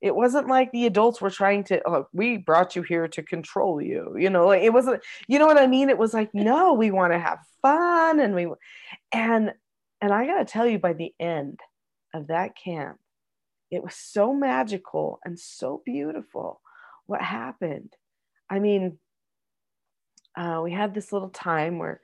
it 0.00 0.14
wasn't 0.14 0.48
like 0.48 0.70
the 0.72 0.86
adults 0.86 1.20
were 1.20 1.30
trying 1.30 1.64
to 1.64 1.80
oh, 1.88 2.06
we 2.12 2.36
brought 2.36 2.76
you 2.76 2.82
here 2.82 3.08
to 3.08 3.22
control 3.22 3.80
you 3.80 4.14
you 4.18 4.30
know 4.30 4.46
like 4.46 4.62
it 4.62 4.72
wasn't 4.72 5.02
you 5.26 5.38
know 5.38 5.46
what 5.46 5.58
i 5.58 5.66
mean? 5.66 5.88
It 5.90 5.98
was 5.98 6.14
like 6.14 6.30
no 6.34 6.74
we 6.74 6.90
want 6.90 7.12
to 7.12 7.18
have 7.18 7.38
fun 7.62 8.20
and 8.20 8.34
we 8.34 8.48
and 9.12 9.52
and 10.00 10.12
i 10.12 10.26
got 10.26 10.38
to 10.38 10.44
tell 10.44 10.66
you 10.66 10.78
by 10.78 10.92
the 10.92 11.12
end 11.18 11.60
of 12.14 12.28
that 12.28 12.56
camp 12.56 12.98
it 13.70 13.82
was 13.82 13.94
so 13.94 14.32
magical 14.32 15.20
and 15.24 15.38
so 15.38 15.82
beautiful 15.84 16.60
what 17.06 17.22
happened. 17.22 17.94
I 18.48 18.60
mean 18.60 18.98
uh, 20.36 20.60
we 20.62 20.72
had 20.72 20.94
this 20.94 21.12
little 21.12 21.30
time 21.30 21.78
where 21.78 22.00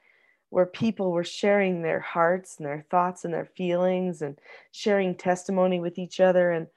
where 0.51 0.67
people 0.67 1.11
were 1.11 1.25
sharing 1.25 1.83
their 1.83 2.01
hearts 2.01 2.57
and 2.59 2.67
their 2.67 2.85
thoughts 2.91 3.25
and 3.25 3.35
their 3.35 3.49
feelings 3.57 4.23
and 4.23 4.39
sharing 4.71 5.17
testimony 5.17 5.81
with 5.81 5.99
each 5.99 6.21
other 6.21 6.51
and 6.53 6.69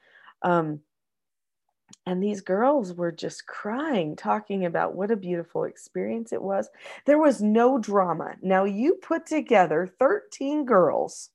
um, 0.42 0.80
and 2.06 2.22
these 2.22 2.40
girls 2.40 2.94
were 2.94 3.12
just 3.12 3.46
crying 3.46 4.16
talking 4.16 4.64
about 4.64 4.94
what 4.94 5.10
a 5.10 5.16
beautiful 5.16 5.64
experience 5.64 6.32
it 6.32 6.42
was. 6.42 6.68
There 7.04 7.18
was 7.18 7.42
no 7.42 7.78
drama. 7.78 8.36
Now 8.40 8.64
you 8.64 8.94
put 8.94 9.26
together 9.26 9.86
13 9.98 10.64
girls 10.64 11.28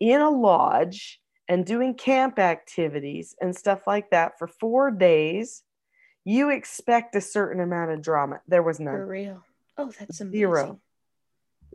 in 0.00 0.20
a 0.20 0.30
lodge 0.30 1.20
and 1.48 1.66
doing 1.66 1.94
camp 1.94 2.38
activities 2.38 3.34
and 3.40 3.54
stuff 3.54 3.86
like 3.86 4.10
that 4.10 4.38
for 4.38 4.46
four 4.46 4.90
days 4.90 5.62
you 6.24 6.50
expect 6.50 7.16
a 7.16 7.20
certain 7.20 7.60
amount 7.60 7.90
of 7.90 8.02
drama. 8.02 8.40
There 8.46 8.62
was 8.62 8.80
none. 8.80 8.94
For 8.94 9.06
real. 9.06 9.44
Oh 9.76 9.90
that's 9.98 10.20
amazing. 10.20 10.40
zero 10.40 10.80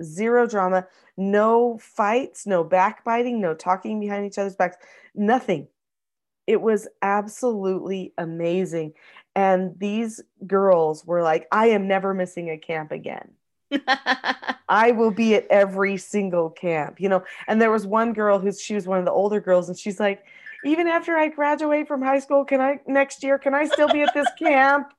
zero 0.01 0.47
drama. 0.47 0.87
No 1.17 1.77
fights 1.79 2.47
no 2.47 2.63
backbiting 2.63 3.39
no 3.39 3.53
talking 3.53 3.99
behind 3.99 4.25
each 4.25 4.37
other's 4.37 4.55
backs 4.55 4.77
nothing 5.13 5.67
it 6.47 6.61
was 6.61 6.87
absolutely 7.01 8.13
amazing. 8.17 8.93
And 9.35 9.77
these 9.77 10.21
girls 10.45 11.05
were 11.05 11.21
like, 11.21 11.47
I 11.51 11.67
am 11.67 11.87
never 11.87 12.13
missing 12.13 12.49
a 12.49 12.57
camp 12.57 12.91
again. 12.91 13.31
I 14.69 14.91
will 14.91 15.11
be 15.11 15.35
at 15.35 15.47
every 15.49 15.97
single 15.97 16.49
camp, 16.49 17.01
you 17.01 17.09
know. 17.09 17.23
And 17.47 17.61
there 17.61 17.71
was 17.71 17.85
one 17.85 18.13
girl 18.13 18.39
who's 18.39 18.61
she 18.61 18.75
was 18.75 18.87
one 18.87 18.99
of 18.99 19.05
the 19.05 19.11
older 19.11 19.39
girls, 19.39 19.69
and 19.69 19.77
she's 19.77 19.99
like, 19.99 20.23
even 20.63 20.87
after 20.87 21.17
I 21.17 21.27
graduate 21.27 21.87
from 21.87 22.01
high 22.01 22.19
school, 22.19 22.45
can 22.45 22.61
I 22.61 22.79
next 22.87 23.23
year, 23.23 23.37
can 23.37 23.53
I 23.53 23.65
still 23.65 23.89
be 23.89 24.01
at 24.01 24.13
this 24.13 24.27
camp? 24.39 24.93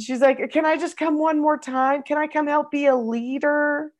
she's 0.00 0.20
like, 0.20 0.50
Can 0.50 0.64
I 0.64 0.76
just 0.76 0.96
come 0.96 1.18
one 1.18 1.40
more 1.40 1.58
time? 1.58 2.02
Can 2.02 2.18
I 2.18 2.26
come 2.26 2.46
help 2.46 2.70
be 2.70 2.86
a 2.86 2.96
leader? 2.96 3.92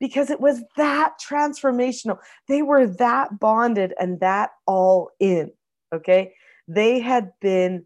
Because 0.00 0.30
it 0.30 0.40
was 0.40 0.62
that 0.76 1.14
transformational. 1.20 2.18
They 2.48 2.62
were 2.62 2.86
that 2.86 3.38
bonded 3.38 3.94
and 3.98 4.18
that 4.20 4.50
all 4.66 5.10
in. 5.20 5.52
Okay. 5.92 6.34
They 6.68 7.00
had 7.00 7.32
been 7.40 7.84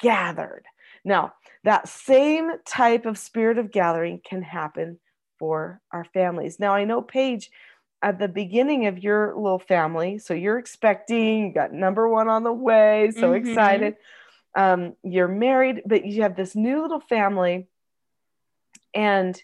gathered. 0.00 0.64
Now, 1.04 1.34
that 1.64 1.88
same 1.88 2.52
type 2.66 3.06
of 3.06 3.18
spirit 3.18 3.58
of 3.58 3.70
gathering 3.70 4.20
can 4.24 4.42
happen 4.42 4.98
for 5.38 5.80
our 5.90 6.04
families. 6.04 6.58
Now, 6.58 6.74
I 6.74 6.84
know, 6.84 7.02
Paige, 7.02 7.50
at 8.02 8.18
the 8.18 8.28
beginning 8.28 8.86
of 8.86 9.02
your 9.02 9.34
little 9.36 9.58
family, 9.58 10.18
so 10.18 10.34
you're 10.34 10.58
expecting, 10.58 11.48
you 11.48 11.54
got 11.54 11.72
number 11.72 12.08
one 12.08 12.28
on 12.28 12.44
the 12.44 12.52
way, 12.52 13.12
so 13.14 13.32
mm-hmm. 13.32 13.48
excited. 13.48 13.96
Um, 14.54 14.94
you're 15.02 15.28
married, 15.28 15.82
but 15.86 16.04
you 16.04 16.22
have 16.22 16.36
this 16.36 16.56
new 16.56 16.82
little 16.82 17.00
family, 17.00 17.68
and 18.94 19.40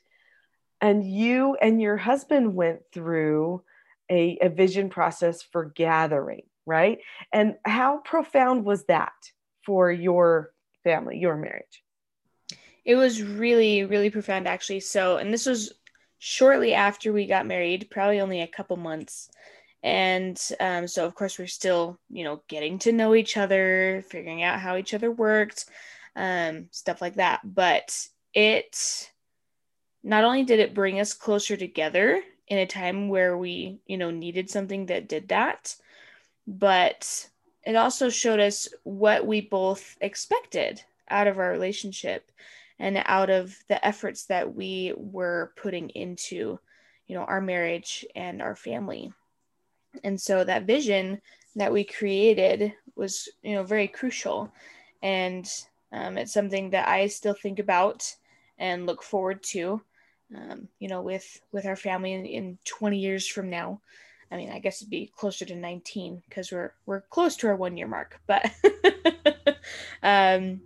and 0.80 1.04
you 1.04 1.56
and 1.60 1.80
your 1.80 1.96
husband 1.96 2.54
went 2.54 2.80
through 2.92 3.62
a, 4.10 4.38
a 4.42 4.48
vision 4.48 4.88
process 4.90 5.42
for 5.42 5.64
gathering 5.64 6.42
right? 6.66 6.98
And 7.32 7.56
how 7.64 7.98
profound 7.98 8.64
was 8.64 8.84
that 8.84 9.14
for 9.64 9.90
your 9.90 10.52
family, 10.84 11.18
your 11.18 11.36
marriage? 11.36 11.82
It 12.84 12.96
was 12.96 13.22
really, 13.22 13.84
really 13.84 14.10
profound, 14.10 14.46
actually. 14.46 14.80
So, 14.80 15.16
and 15.16 15.32
this 15.32 15.46
was 15.46 15.72
shortly 16.18 16.74
after 16.74 17.12
we 17.12 17.26
got 17.26 17.46
married, 17.46 17.88
probably 17.90 18.20
only 18.20 18.42
a 18.42 18.46
couple 18.46 18.76
months. 18.76 19.28
And 19.82 20.40
um, 20.60 20.86
so, 20.86 21.04
of 21.04 21.14
course, 21.14 21.38
we're 21.38 21.46
still, 21.46 21.98
you 22.10 22.24
know, 22.24 22.42
getting 22.48 22.78
to 22.80 22.92
know 22.92 23.14
each 23.14 23.36
other, 23.36 24.04
figuring 24.08 24.42
out 24.42 24.60
how 24.60 24.76
each 24.76 24.94
other 24.94 25.10
worked, 25.10 25.66
um, 26.14 26.66
stuff 26.72 27.00
like 27.00 27.14
that. 27.14 27.40
But 27.44 28.06
it 28.34 29.10
not 30.02 30.24
only 30.24 30.44
did 30.44 30.60
it 30.60 30.74
bring 30.74 31.00
us 31.00 31.12
closer 31.12 31.56
together 31.56 32.22
in 32.48 32.58
a 32.58 32.66
time 32.66 33.08
where 33.08 33.36
we, 33.36 33.80
you 33.86 33.96
know, 33.96 34.10
needed 34.10 34.48
something 34.48 34.86
that 34.86 35.08
did 35.08 35.28
that, 35.28 35.74
but 36.46 37.28
it 37.64 37.76
also 37.76 38.08
showed 38.08 38.40
us 38.40 38.68
what 38.84 39.26
we 39.26 39.40
both 39.40 39.96
expected 40.00 40.82
out 41.08 41.26
of 41.26 41.38
our 41.38 41.50
relationship 41.50 42.30
and 42.78 43.02
out 43.06 43.30
of 43.30 43.56
the 43.68 43.84
efforts 43.84 44.26
that 44.26 44.54
we 44.54 44.92
were 44.96 45.52
putting 45.56 45.88
into 45.90 46.58
you 47.06 47.14
know 47.14 47.24
our 47.24 47.40
marriage 47.40 48.04
and 48.14 48.42
our 48.42 48.56
family. 48.56 49.12
And 50.04 50.20
so 50.20 50.44
that 50.44 50.66
vision 50.66 51.20
that 51.54 51.72
we 51.72 51.84
created 51.84 52.74
was 52.96 53.28
you 53.42 53.54
know 53.54 53.62
very 53.62 53.88
crucial. 53.88 54.52
And 55.02 55.48
um, 55.92 56.18
it's 56.18 56.32
something 56.32 56.70
that 56.70 56.88
i 56.88 57.06
still 57.06 57.34
think 57.34 57.58
about 57.58 58.14
and 58.58 58.86
look 58.86 59.02
forward 59.02 59.42
to 59.42 59.80
um, 60.36 60.68
you 60.78 60.88
know 60.88 61.02
with 61.02 61.40
with 61.52 61.66
our 61.66 61.76
family 61.76 62.12
in, 62.12 62.26
in 62.26 62.58
20 62.64 62.98
years 62.98 63.26
from 63.26 63.50
now 63.50 63.80
I 64.30 64.36
mean, 64.36 64.50
I 64.50 64.58
guess 64.58 64.82
it'd 64.82 64.90
be 64.90 65.10
closer 65.16 65.44
to 65.44 65.54
19 65.54 66.22
because 66.28 66.50
we're 66.50 66.72
we're 66.84 67.02
close 67.02 67.36
to 67.36 67.48
our 67.48 67.56
one 67.56 67.76
year 67.76 67.86
mark, 67.86 68.20
but 68.26 68.44
um, 70.02 70.60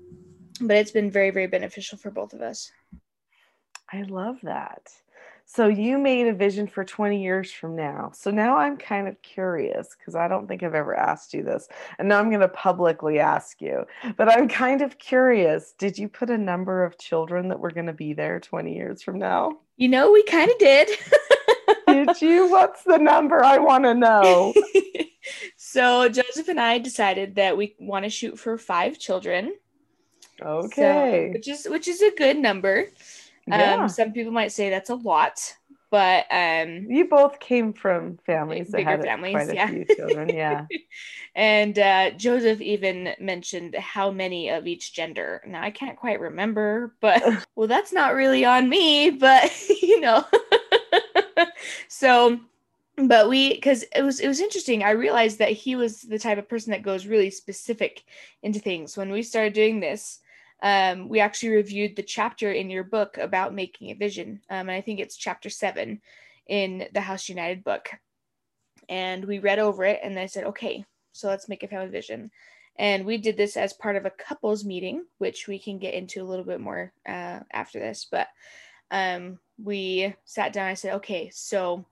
but 0.61 0.77
it's 0.77 0.93
been 0.93 1.11
very 1.11 1.31
very 1.31 1.47
beneficial 1.47 1.99
for 1.99 2.11
both 2.11 2.33
of 2.33 2.41
us. 2.41 2.71
I 3.93 4.03
love 4.03 4.39
that. 4.43 4.89
So 5.53 5.67
you 5.67 5.99
made 5.99 6.29
a 6.29 6.33
vision 6.33 6.69
for 6.69 6.85
20 6.85 7.21
years 7.21 7.51
from 7.51 7.75
now. 7.75 8.13
So 8.15 8.31
now 8.31 8.57
I'm 8.57 8.77
kind 8.77 9.09
of 9.09 9.21
curious 9.21 9.97
because 9.99 10.15
I 10.15 10.29
don't 10.29 10.47
think 10.47 10.63
I've 10.63 10.77
ever 10.77 10.95
asked 10.95 11.35
you 11.35 11.43
this. 11.43 11.67
And 11.99 12.09
now 12.09 12.21
I'm 12.21 12.29
going 12.29 12.39
to 12.39 12.47
publicly 12.47 13.19
ask 13.19 13.61
you. 13.61 13.85
But 14.17 14.31
I'm 14.31 14.47
kind 14.47 14.81
of 14.81 14.99
curious. 14.99 15.75
Did 15.77 15.99
you 15.99 16.09
put 16.09 16.31
a 16.31 16.39
number 16.39 16.85
of 16.85 16.99
children 16.99 17.49
that 17.49 17.59
were 17.59 17.73
going 17.73 17.89
to 17.89 17.93
be 17.93 18.13
there 18.13 18.39
20 18.39 18.73
years 18.73 19.03
from 19.03 19.19
now? 19.19 19.59
You 19.77 19.89
know, 19.89 20.13
we 20.13 20.23
kind 20.23 20.49
of 20.49 20.59
did. 20.59 20.89
did 22.19 22.23
you? 22.23 22.51
What's 22.51 22.85
the 22.85 22.99
number? 22.99 23.45
I 23.45 23.59
want 23.59 23.85
to 23.85 23.95
know. 23.95 24.55
so 25.57 26.09
Joseph 26.09 26.49
and 26.49 26.61
I 26.61 26.79
decided 26.79 27.37
that 27.37 27.57
we 27.57 27.75
want 27.79 28.05
to 28.05 28.11
shoot 28.11 28.39
for 28.39 28.59
five 28.59 28.99
children. 28.99 29.55
Okay. 30.43 31.29
So, 31.29 31.33
which 31.33 31.49
is 31.49 31.69
which 31.69 31.89
is 31.89 32.03
a 32.03 32.11
good 32.17 32.39
number. 32.39 32.87
Yeah. 33.47 33.75
Um, 33.75 33.89
some 33.89 34.13
people 34.13 34.33
might 34.33 34.53
say 34.53 34.71
that's 34.71 34.91
a 34.91 34.95
lot, 34.95 35.41
but 35.91 36.27
um, 36.31 36.87
you 36.89 37.09
both 37.09 37.41
came 37.41 37.73
from 37.73 38.19
families 38.25 38.69
that 38.69 38.85
had 38.85 39.03
families, 39.03 39.35
quite 39.35 39.51
a 39.51 39.55
yeah. 39.55 39.67
few 39.67 39.85
children. 39.85 40.29
Yeah. 40.29 40.67
and 41.35 41.79
uh, 41.79 42.11
Joseph 42.13 42.61
even 42.61 43.15
mentioned 43.19 43.75
how 43.75 44.11
many 44.11 44.51
of 44.51 44.67
each 44.67 44.95
gender. 44.95 45.43
Now 45.47 45.63
I 45.63 45.71
can't 45.71 45.97
quite 45.97 46.21
remember, 46.21 46.95
but 47.01 47.23
well, 47.57 47.67
that's 47.67 47.93
not 47.93 48.15
really 48.15 48.45
on 48.45 48.69
me. 48.69 49.11
But 49.11 49.51
you 49.83 50.01
know, 50.01 50.25
so 51.89 52.39
but 52.97 53.29
we 53.29 53.55
because 53.55 53.85
it 53.95 54.03
was 54.03 54.21
it 54.21 54.29
was 54.29 54.41
interesting 54.41 54.83
i 54.83 54.91
realized 54.91 55.39
that 55.39 55.53
he 55.53 55.77
was 55.77 56.03
the 56.03 56.19
type 56.19 56.39
of 56.39 56.49
person 56.49 56.71
that 56.71 56.83
goes 56.83 57.07
really 57.07 57.31
specific 57.31 58.05
into 58.43 58.59
things 58.59 58.97
when 58.97 59.11
we 59.11 59.23
started 59.23 59.53
doing 59.53 59.81
this 59.81 60.21
um, 60.63 61.09
we 61.09 61.21
actually 61.21 61.51
reviewed 61.51 61.97
the 61.97 62.03
chapter 62.03 62.53
in 62.53 62.71
your 62.71 62.85
book 62.85 63.19
about 63.19 63.55
making 63.55 63.91
a 63.91 63.95
vision. 63.95 64.41
Um, 64.51 64.69
and 64.69 64.73
I 64.73 64.81
think 64.81 65.01
it's 65.01 65.17
chapter 65.17 65.49
seven 65.49 66.01
in 66.47 66.87
the 66.93 67.01
House 67.01 67.29
United 67.29 67.65
book. 67.65 67.91
And 68.89 69.25
we 69.25 69.39
read 69.39 69.59
over 69.59 69.85
it 69.85 70.01
and 70.03 70.19
I 70.19 70.27
said, 70.27 70.45
okay, 70.45 70.85
so 71.13 71.29
let's 71.29 71.49
make 71.49 71.63
a 71.63 71.69
family 71.69 71.89
vision. 71.89 72.31
And 72.77 73.05
we 73.05 73.19
did 73.19 73.37
this 73.37 73.57
as 73.57 73.73
part 73.73 73.97
of 73.97 74.05
a 74.05 74.11
couples 74.11 74.65
meeting, 74.65 75.05
which 75.19 75.49
we 75.49 75.59
can 75.59 75.79
get 75.79 75.95
into 75.95 76.23
a 76.23 76.25
little 76.25 76.45
bit 76.45 76.61
more 76.61 76.93
uh, 77.07 77.41
after 77.53 77.79
this. 77.79 78.07
But 78.11 78.29
um, 78.91 79.39
we 79.63 80.15
sat 80.25 80.53
down. 80.53 80.67
I 80.69 80.75
said, 80.75 80.95
okay, 80.95 81.31
so 81.33 81.85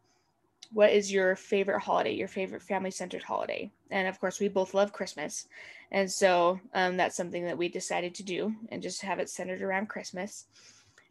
what 0.73 0.93
is 0.93 1.13
your 1.13 1.35
favorite 1.37 1.81
holiday, 1.81 2.15
your 2.15 2.29
favorite 2.29 2.63
family 2.63 2.91
centered 2.91 3.23
holiday? 3.23 3.71
And 3.91 4.07
of 4.07 4.21
course, 4.21 4.41
we 4.41 4.49
both 4.49 4.75
love 4.75 4.93
Christmas. 4.93 5.49
And 5.91 6.11
so 6.11 6.61
um, 6.75 6.97
that's 6.97 7.17
something 7.17 7.45
that 7.45 7.57
we 7.57 7.69
decided 7.69 8.15
to 8.17 8.23
do 8.23 8.55
and 8.71 8.83
just 8.83 9.03
have 9.03 9.19
it 9.19 9.31
centered 9.31 9.63
around 9.63 9.89
Christmas. 9.89 10.47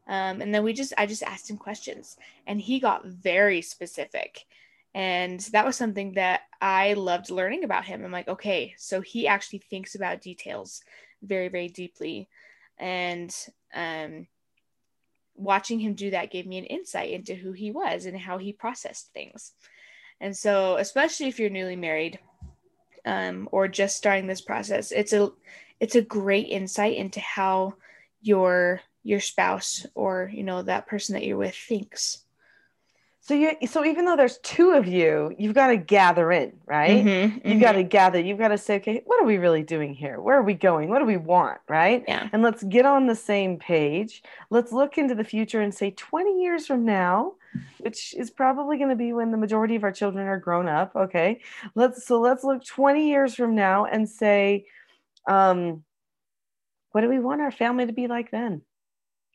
Um, 0.07 0.41
and 0.41 0.53
then 0.53 0.63
we 0.63 0.73
just, 0.73 0.93
I 0.97 1.05
just 1.05 1.23
asked 1.23 1.49
him 1.49 1.57
questions 1.57 2.17
and 2.45 2.61
he 2.61 2.79
got 2.79 3.05
very 3.05 3.61
specific. 3.61 4.45
And 4.93 5.39
that 5.51 5.65
was 5.65 5.75
something 5.75 6.13
that 6.13 6.41
I 6.61 6.93
loved 6.93 7.29
learning 7.29 7.63
about 7.63 7.85
him. 7.85 8.03
I'm 8.03 8.11
like, 8.11 8.27
okay, 8.27 8.73
so 8.77 9.01
he 9.01 9.27
actually 9.27 9.59
thinks 9.59 9.95
about 9.95 10.21
details 10.21 10.81
very, 11.21 11.49
very 11.49 11.67
deeply. 11.67 12.29
And 12.77 13.35
um, 13.73 14.27
watching 15.37 15.79
him 15.79 15.93
do 15.93 16.11
that 16.11 16.31
gave 16.31 16.45
me 16.45 16.57
an 16.57 16.65
insight 16.65 17.11
into 17.11 17.35
who 17.35 17.51
he 17.53 17.71
was 17.71 18.05
and 18.05 18.17
how 18.17 18.37
he 18.37 18.51
processed 18.51 19.13
things. 19.13 19.53
And 20.19 20.35
so, 20.35 20.77
especially 20.77 21.27
if 21.27 21.39
you're 21.39 21.49
newly 21.49 21.75
married, 21.75 22.19
um, 23.07 23.47
or 23.51 23.67
just 23.67 23.97
starting 23.97 24.27
this 24.27 24.41
process 24.41 24.91
it's 24.91 25.13
a 25.13 25.31
it's 25.79 25.95
a 25.95 26.01
great 26.01 26.49
insight 26.49 26.97
into 26.97 27.19
how 27.21 27.73
your 28.21 28.81
your 29.03 29.21
spouse 29.21 29.85
or 29.95 30.29
you 30.33 30.43
know 30.43 30.61
that 30.61 30.87
person 30.87 31.13
that 31.13 31.23
you're 31.23 31.37
with 31.37 31.55
thinks 31.55 32.25
so 33.27 33.33
you 33.33 33.51
so 33.67 33.83
even 33.83 34.05
though 34.05 34.15
there's 34.15 34.37
two 34.37 34.71
of 34.71 34.87
you 34.87 35.35
you've 35.37 35.53
got 35.53 35.67
to 35.67 35.75
gather 35.75 36.31
in 36.31 36.53
right? 36.65 37.03
Mm-hmm, 37.03 37.35
you've 37.35 37.43
mm-hmm. 37.43 37.59
got 37.59 37.73
to 37.73 37.83
gather 37.83 38.19
you've 38.21 38.37
got 38.37 38.49
to 38.49 38.57
say 38.57 38.77
okay 38.77 39.01
what 39.05 39.21
are 39.21 39.25
we 39.25 39.37
really 39.37 39.63
doing 39.63 39.93
here? 39.93 40.21
Where 40.21 40.37
are 40.37 40.43
we 40.43 40.53
going? 40.53 40.89
What 40.89 40.99
do 40.99 41.05
we 41.05 41.17
want? 41.17 41.59
Right? 41.67 42.05
Yeah. 42.07 42.29
And 42.31 42.41
let's 42.41 42.63
get 42.63 42.85
on 42.85 43.05
the 43.05 43.15
same 43.15 43.57
page. 43.59 44.23
Let's 44.49 44.71
look 44.71 44.97
into 44.97 45.13
the 45.13 45.25
future 45.25 45.59
and 45.59 45.75
say 45.75 45.91
20 45.91 46.41
years 46.41 46.65
from 46.65 46.85
now 46.85 47.33
which 47.79 48.13
is 48.15 48.29
probably 48.29 48.77
going 48.77 48.89
to 48.89 48.95
be 48.95 49.13
when 49.13 49.31
the 49.31 49.37
majority 49.37 49.75
of 49.75 49.83
our 49.83 49.91
children 49.91 50.25
are 50.25 50.39
grown 50.39 50.69
up 50.69 50.95
okay? 50.95 51.41
Let's 51.75 52.07
so 52.07 52.21
let's 52.21 52.45
look 52.45 52.63
20 52.63 53.09
years 53.09 53.35
from 53.35 53.55
now 53.55 53.85
and 53.85 54.07
say 54.07 54.65
um 55.27 55.83
what 56.91 57.01
do 57.01 57.09
we 57.09 57.19
want 57.19 57.41
our 57.41 57.51
family 57.51 57.87
to 57.87 57.93
be 57.93 58.07
like 58.07 58.31
then? 58.31 58.61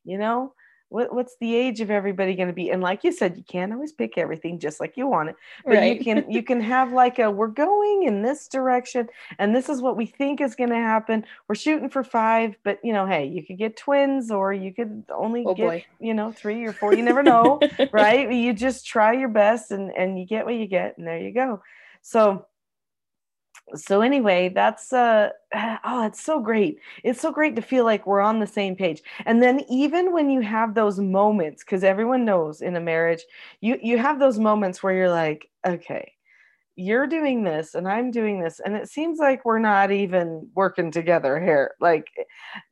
You 0.04 0.16
know 0.16 0.54
what, 0.92 1.14
what's 1.14 1.36
the 1.40 1.54
age 1.54 1.80
of 1.80 1.90
everybody 1.90 2.34
going 2.34 2.48
to 2.48 2.54
be 2.54 2.70
and 2.70 2.82
like 2.82 3.02
you 3.02 3.12
said 3.12 3.36
you 3.36 3.44
can't 3.44 3.72
always 3.72 3.92
pick 3.92 4.18
everything 4.18 4.58
just 4.58 4.78
like 4.78 4.96
you 4.96 5.06
want 5.06 5.30
it 5.30 5.36
but 5.64 5.74
right. 5.74 5.98
you 5.98 6.04
can 6.04 6.30
you 6.30 6.42
can 6.50 6.60
have 6.60 6.92
like 6.92 7.18
a 7.18 7.30
we're 7.30 7.46
going 7.46 8.04
in 8.04 8.22
this 8.22 8.46
direction 8.48 9.08
and 9.38 9.54
this 9.54 9.68
is 9.68 9.80
what 9.80 9.96
we 9.96 10.06
think 10.06 10.40
is 10.40 10.54
going 10.54 10.70
to 10.70 10.76
happen 10.76 11.24
we're 11.48 11.54
shooting 11.54 11.88
for 11.88 12.04
five 12.04 12.54
but 12.62 12.78
you 12.84 12.92
know 12.92 13.06
hey 13.06 13.24
you 13.24 13.44
could 13.44 13.58
get 13.58 13.76
twins 13.76 14.30
or 14.30 14.52
you 14.52 14.72
could 14.72 15.02
only 15.10 15.44
oh, 15.46 15.54
get 15.54 15.64
boy. 15.64 15.84
you 16.00 16.14
know 16.14 16.30
three 16.30 16.64
or 16.64 16.72
four 16.72 16.94
you 16.94 17.02
never 17.02 17.22
know 17.22 17.58
right 17.92 18.30
you 18.30 18.52
just 18.52 18.86
try 18.86 19.12
your 19.12 19.28
best 19.28 19.70
and 19.70 19.90
and 19.96 20.18
you 20.18 20.26
get 20.26 20.44
what 20.44 20.54
you 20.54 20.66
get 20.66 20.96
and 20.98 21.06
there 21.06 21.18
you 21.18 21.32
go 21.32 21.62
so 22.02 22.46
so 23.74 24.02
anyway 24.02 24.48
that's 24.48 24.92
uh 24.92 25.30
oh 25.84 26.06
it's 26.06 26.22
so 26.22 26.40
great. 26.40 26.78
It's 27.04 27.20
so 27.20 27.32
great 27.32 27.56
to 27.56 27.62
feel 27.62 27.84
like 27.84 28.06
we're 28.06 28.20
on 28.20 28.40
the 28.40 28.46
same 28.46 28.76
page. 28.76 29.02
And 29.26 29.42
then 29.42 29.60
even 29.70 30.12
when 30.12 30.30
you 30.30 30.40
have 30.42 30.74
those 30.74 30.98
moments 30.98 31.64
because 31.64 31.84
everyone 31.84 32.24
knows 32.24 32.60
in 32.62 32.76
a 32.76 32.80
marriage 32.80 33.22
you 33.60 33.78
you 33.82 33.98
have 33.98 34.18
those 34.18 34.38
moments 34.38 34.82
where 34.82 34.94
you're 34.94 35.10
like 35.10 35.48
okay 35.66 36.12
you're 36.74 37.06
doing 37.06 37.44
this 37.44 37.74
and 37.74 37.86
i'm 37.86 38.10
doing 38.10 38.40
this 38.40 38.58
and 38.64 38.74
it 38.74 38.88
seems 38.88 39.18
like 39.18 39.44
we're 39.44 39.58
not 39.58 39.90
even 39.92 40.48
working 40.54 40.90
together 40.90 41.40
here. 41.40 41.74
Like 41.80 42.06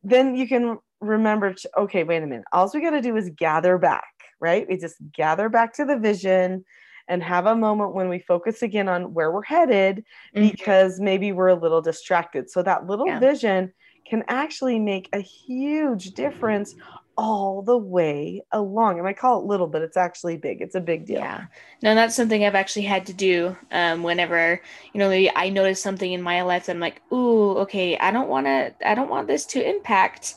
then 0.03 0.35
you 0.35 0.49
can 0.49 0.79
remember 1.01 1.55
okay 1.77 2.05
wait 2.05 2.23
a 2.23 2.27
minute. 2.27 2.45
All 2.53 2.71
we 2.75 2.81
got 2.81 2.91
to 2.91 3.03
do 3.03 3.17
is 3.17 3.31
gather 3.37 3.79
back 3.79 4.05
right? 4.41 4.67
We 4.69 4.77
just 4.77 4.97
gather 5.13 5.49
back 5.49 5.75
to 5.75 5.85
the 5.85 5.99
vision 5.99 6.65
and 7.11 7.23
have 7.23 7.47
a 7.47 7.57
moment 7.57 7.93
when 7.93 8.09
we 8.09 8.21
focus 8.21 8.63
again 8.63 8.89
on 8.89 9.13
where 9.13 9.33
we're 9.33 9.43
headed 9.43 10.05
mm-hmm. 10.35 10.49
because 10.49 11.01
maybe 11.01 11.33
we're 11.33 11.49
a 11.49 11.55
little 11.55 11.83
distracted. 11.83 12.49
So 12.49 12.63
that 12.63 12.87
little 12.87 13.09
yeah. 13.09 13.19
vision 13.19 13.73
can 14.07 14.23
actually 14.29 14.79
make 14.79 15.09
a 15.13 15.19
huge 15.19 16.13
difference 16.13 16.75
all 17.19 17.63
the 17.63 17.77
way 17.77 18.43
along. 18.53 18.99
And 18.99 19.07
I 19.07 19.13
call 19.13 19.41
it 19.41 19.47
little, 19.47 19.67
but 19.67 19.83
it's 19.83 19.97
actually 19.97 20.37
big. 20.37 20.63
It's 20.63 20.75
a 20.77 20.81
big 20.81 21.05
deal. 21.05 21.19
Yeah. 21.19 21.47
No, 21.83 21.95
that's 21.95 22.17
something 22.17 22.45
I've 22.45 22.55
actually 22.55 22.87
had 22.87 23.07
to 23.07 23.13
do 23.13 23.57
um, 23.73 24.03
whenever, 24.03 24.63
you 24.95 24.99
know, 24.99 25.09
maybe 25.09 25.31
I 25.35 25.51
notice 25.51 25.83
something 25.83 26.13
in 26.13 26.23
my 26.23 26.43
life 26.43 26.67
that 26.67 26.73
I'm 26.73 26.81
like, 26.81 27.03
ooh, 27.13 27.59
okay, 27.59 27.99
I 27.99 28.11
don't 28.11 28.29
want 28.29 28.47
to, 28.47 28.73
I 28.87 28.95
don't 28.95 29.11
want 29.11 29.27
this 29.27 29.45
to 29.47 29.69
impact 29.69 30.37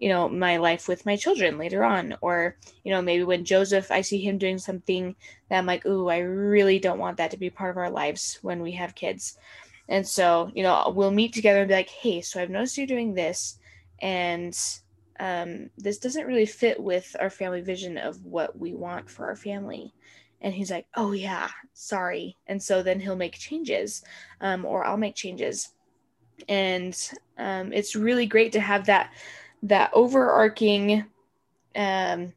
you 0.00 0.08
know 0.08 0.28
my 0.28 0.56
life 0.56 0.88
with 0.88 1.06
my 1.06 1.14
children 1.14 1.58
later 1.58 1.84
on. 1.84 2.16
Or 2.22 2.56
you 2.82 2.92
know 2.92 3.02
maybe 3.02 3.22
when 3.22 3.44
joseph 3.44 3.90
i 3.90 4.00
see 4.00 4.18
him 4.18 4.38
doing 4.38 4.58
something 4.58 5.14
that 5.48 5.58
i'm 5.58 5.66
like 5.66 5.86
ooh 5.86 6.08
i 6.08 6.18
really 6.18 6.78
don't 6.78 6.98
want 6.98 7.18
that 7.18 7.30
to 7.30 7.36
be 7.36 7.50
part 7.50 7.70
of 7.70 7.76
our 7.76 7.90
lives 7.90 8.38
when 8.42 8.60
we 8.62 8.72
have 8.72 8.94
kids. 8.94 9.38
And 9.88 10.06
so 10.06 10.50
you 10.54 10.62
know 10.62 10.92
we'll 10.96 11.10
meet 11.10 11.32
together 11.34 11.60
and 11.60 11.68
be 11.68 11.74
like 11.74 11.90
hey 11.90 12.20
so 12.22 12.40
i've 12.40 12.50
noticed 12.50 12.78
you're 12.78 12.86
doing 12.86 13.14
this 13.14 13.58
and 14.00 14.56
um, 15.18 15.68
this 15.76 15.98
doesn't 15.98 16.26
really 16.26 16.46
fit 16.46 16.80
with 16.80 17.14
our 17.20 17.28
family 17.28 17.60
vision 17.60 17.98
of 17.98 18.24
what 18.24 18.58
we 18.58 18.72
want 18.72 19.10
for 19.10 19.26
our 19.26 19.36
family. 19.36 19.92
And 20.40 20.54
he's 20.54 20.70
like 20.70 20.86
oh 20.96 21.12
yeah 21.12 21.50
sorry. 21.74 22.36
And 22.46 22.62
so 22.62 22.82
then 22.82 23.00
he'll 23.00 23.16
make 23.16 23.34
changes 23.34 24.02
um, 24.40 24.64
or 24.64 24.86
i'll 24.86 24.96
make 24.96 25.14
changes. 25.14 25.74
And 26.48 26.96
um, 27.36 27.72
it's 27.74 27.94
really 27.94 28.24
great 28.24 28.52
to 28.52 28.60
have 28.60 28.86
that 28.86 29.12
that 29.62 29.90
overarching 29.92 31.04
um, 31.76 32.32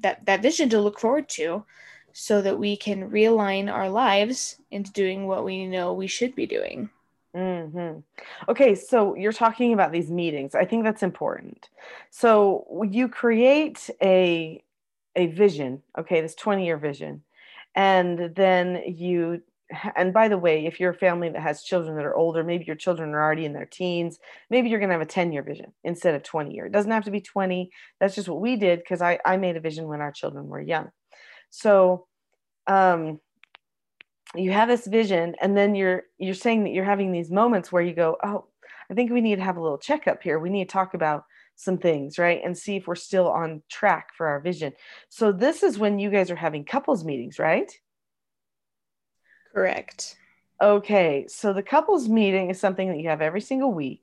that 0.00 0.24
that 0.26 0.42
vision 0.42 0.68
to 0.70 0.80
look 0.80 0.98
forward 0.98 1.28
to 1.28 1.64
so 2.12 2.40
that 2.42 2.58
we 2.58 2.76
can 2.76 3.10
realign 3.10 3.72
our 3.72 3.88
lives 3.88 4.56
into 4.70 4.92
doing 4.92 5.26
what 5.26 5.44
we 5.44 5.66
know 5.66 5.92
we 5.92 6.06
should 6.06 6.34
be 6.34 6.46
doing. 6.46 6.90
Mm-hmm. 7.36 8.00
okay 8.50 8.74
so 8.74 9.14
you're 9.14 9.32
talking 9.32 9.74
about 9.74 9.92
these 9.92 10.10
meetings. 10.10 10.54
I 10.54 10.64
think 10.64 10.82
that's 10.84 11.02
important. 11.02 11.68
So 12.10 12.86
you 12.90 13.08
create 13.08 13.90
a 14.02 14.62
a 15.14 15.26
vision 15.26 15.82
okay 15.98 16.20
this 16.20 16.34
20 16.34 16.64
year 16.64 16.76
vision 16.78 17.22
and 17.74 18.34
then 18.34 18.82
you 18.86 19.42
and 19.96 20.12
by 20.12 20.28
the 20.28 20.38
way, 20.38 20.66
if 20.66 20.80
you're 20.80 20.92
a 20.92 20.98
family 20.98 21.28
that 21.28 21.42
has 21.42 21.62
children 21.62 21.96
that 21.96 22.04
are 22.04 22.16
older, 22.16 22.42
maybe 22.42 22.64
your 22.64 22.76
children 22.76 23.10
are 23.10 23.22
already 23.22 23.44
in 23.44 23.52
their 23.52 23.66
teens, 23.66 24.18
maybe 24.50 24.68
you're 24.68 24.78
going 24.78 24.88
to 24.88 24.94
have 24.94 25.02
a 25.02 25.06
10 25.06 25.32
year 25.32 25.42
vision 25.42 25.72
instead 25.84 26.14
of 26.14 26.22
20 26.22 26.54
year. 26.54 26.66
It 26.66 26.72
doesn't 26.72 26.90
have 26.90 27.04
to 27.04 27.10
be 27.10 27.20
20. 27.20 27.70
That's 28.00 28.14
just 28.14 28.28
what 28.28 28.40
we 28.40 28.56
did 28.56 28.80
because 28.80 29.02
I, 29.02 29.18
I 29.24 29.36
made 29.36 29.56
a 29.56 29.60
vision 29.60 29.88
when 29.88 30.00
our 30.00 30.12
children 30.12 30.46
were 30.46 30.60
young. 30.60 30.90
So, 31.50 32.06
um, 32.66 33.20
you 34.34 34.52
have 34.52 34.68
this 34.68 34.86
vision 34.86 35.34
and 35.40 35.56
then 35.56 35.74
you're 35.74 36.02
you're 36.18 36.34
saying 36.34 36.64
that 36.64 36.72
you're 36.72 36.84
having 36.84 37.12
these 37.12 37.30
moments 37.30 37.72
where 37.72 37.80
you 37.82 37.94
go 37.94 38.18
oh 38.22 38.44
i 38.90 38.94
think 38.94 39.10
we 39.10 39.22
need 39.22 39.36
to 39.36 39.42
have 39.42 39.56
a 39.56 39.62
little 39.62 39.78
checkup 39.78 40.22
here 40.22 40.38
we 40.38 40.50
need 40.50 40.68
to 40.68 40.70
talk 40.70 40.92
about 40.92 41.24
some 41.58 41.76
things, 41.76 42.18
right? 42.18 42.40
And 42.44 42.56
see 42.56 42.76
if 42.76 42.86
we're 42.86 42.94
still 42.94 43.28
on 43.28 43.62
track 43.68 44.10
for 44.16 44.28
our 44.28 44.40
vision. 44.40 44.72
So 45.08 45.32
this 45.32 45.64
is 45.64 45.76
when 45.76 45.98
you 45.98 46.08
guys 46.08 46.30
are 46.30 46.36
having 46.36 46.64
couples 46.64 47.04
meetings, 47.04 47.38
right? 47.40 47.70
Correct. 49.58 50.16
Okay, 50.60 51.26
so 51.28 51.52
the 51.52 51.62
couples 51.62 52.08
meeting 52.08 52.50
is 52.50 52.60
something 52.60 52.88
that 52.88 52.98
you 52.98 53.08
have 53.08 53.22
every 53.22 53.40
single 53.40 53.72
week. 53.72 54.02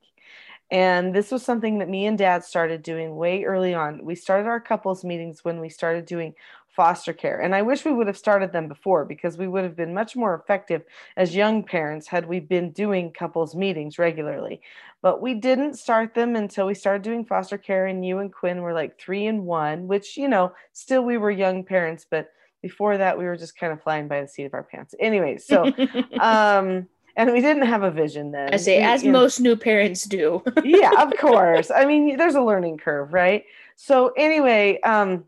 And 0.72 1.14
this 1.14 1.32
was 1.32 1.44
something 1.44 1.80
that 1.80 1.90
me 1.90 2.06
and 2.06 2.18
dad 2.18 2.44
started 2.44 2.82
doing 2.82 3.16
way 3.16 3.44
early 3.44 3.74
on. 3.74 4.04
We 4.04 4.16
started 4.16 4.48
our 4.48 4.60
couples 4.60 5.04
meetings 5.04 5.44
when 5.44 5.60
we 5.60 5.70
started 5.70 6.06
doing 6.06 6.34
foster 6.76 7.14
care. 7.14 7.40
And 7.40 7.56
I 7.56 7.62
wish 7.62 7.86
we 7.86 7.94
would 7.94 8.08
have 8.08 8.18
started 8.18 8.52
them 8.52 8.68
before 8.68 9.06
because 9.06 9.38
we 9.38 9.48
would 9.48 9.64
have 9.64 9.76
been 9.78 9.94
much 9.94 10.16
more 10.16 10.36
effective 10.36 10.84
as 11.16 11.36
young 11.36 11.64
parents 11.64 12.08
had 12.08 12.28
we 12.28 12.40
been 12.40 12.72
doing 12.72 13.12
couples 13.14 13.56
meetings 13.56 14.00
regularly. 14.00 14.62
But 15.02 15.22
we 15.22 15.36
didn't 15.36 15.76
start 15.76 16.16
them 16.16 16.36
until 16.36 16.66
we 16.68 16.74
started 16.74 17.04
doing 17.04 17.26
foster 17.26 17.58
care. 17.58 17.86
And 17.88 18.06
you 18.06 18.20
and 18.20 18.34
Quinn 18.34 18.62
were 18.62 18.74
like 18.74 19.00
three 19.00 19.28
and 19.28 19.46
one, 19.46 19.88
which, 19.88 20.18
you 20.18 20.28
know, 20.28 20.54
still 20.74 21.04
we 21.06 21.18
were 21.18 21.32
young 21.32 21.64
parents, 21.64 22.06
but 22.10 22.30
before 22.68 22.98
that 22.98 23.16
we 23.20 23.26
were 23.26 23.38
just 23.38 23.56
kind 23.56 23.72
of 23.72 23.80
flying 23.84 24.08
by 24.08 24.22
the 24.22 24.28
seat 24.28 24.46
of 24.46 24.54
our 24.56 24.64
pants. 24.64 24.96
Anyway, 25.00 25.38
so 25.50 25.66
um 26.20 26.88
and 27.18 27.32
we 27.32 27.40
didn't 27.40 27.68
have 27.68 27.84
a 27.84 27.92
vision 27.92 28.32
then. 28.32 28.54
I 28.54 28.58
say, 28.58 28.80
We- 28.80 28.84
as 28.84 29.04
you 29.04 29.12
know- 29.12 29.20
most 29.22 29.40
new 29.40 29.56
parents 29.56 30.04
do. 30.06 30.44
yeah, 30.64 31.04
of 31.04 31.16
course. 31.18 31.70
I 31.70 31.86
mean, 31.86 32.18
there's 32.18 32.34
a 32.36 32.42
learning 32.42 32.78
curve, 32.80 33.14
right? 33.14 33.44
So 33.76 34.12
anyway, 34.18 34.80
um, 34.82 35.26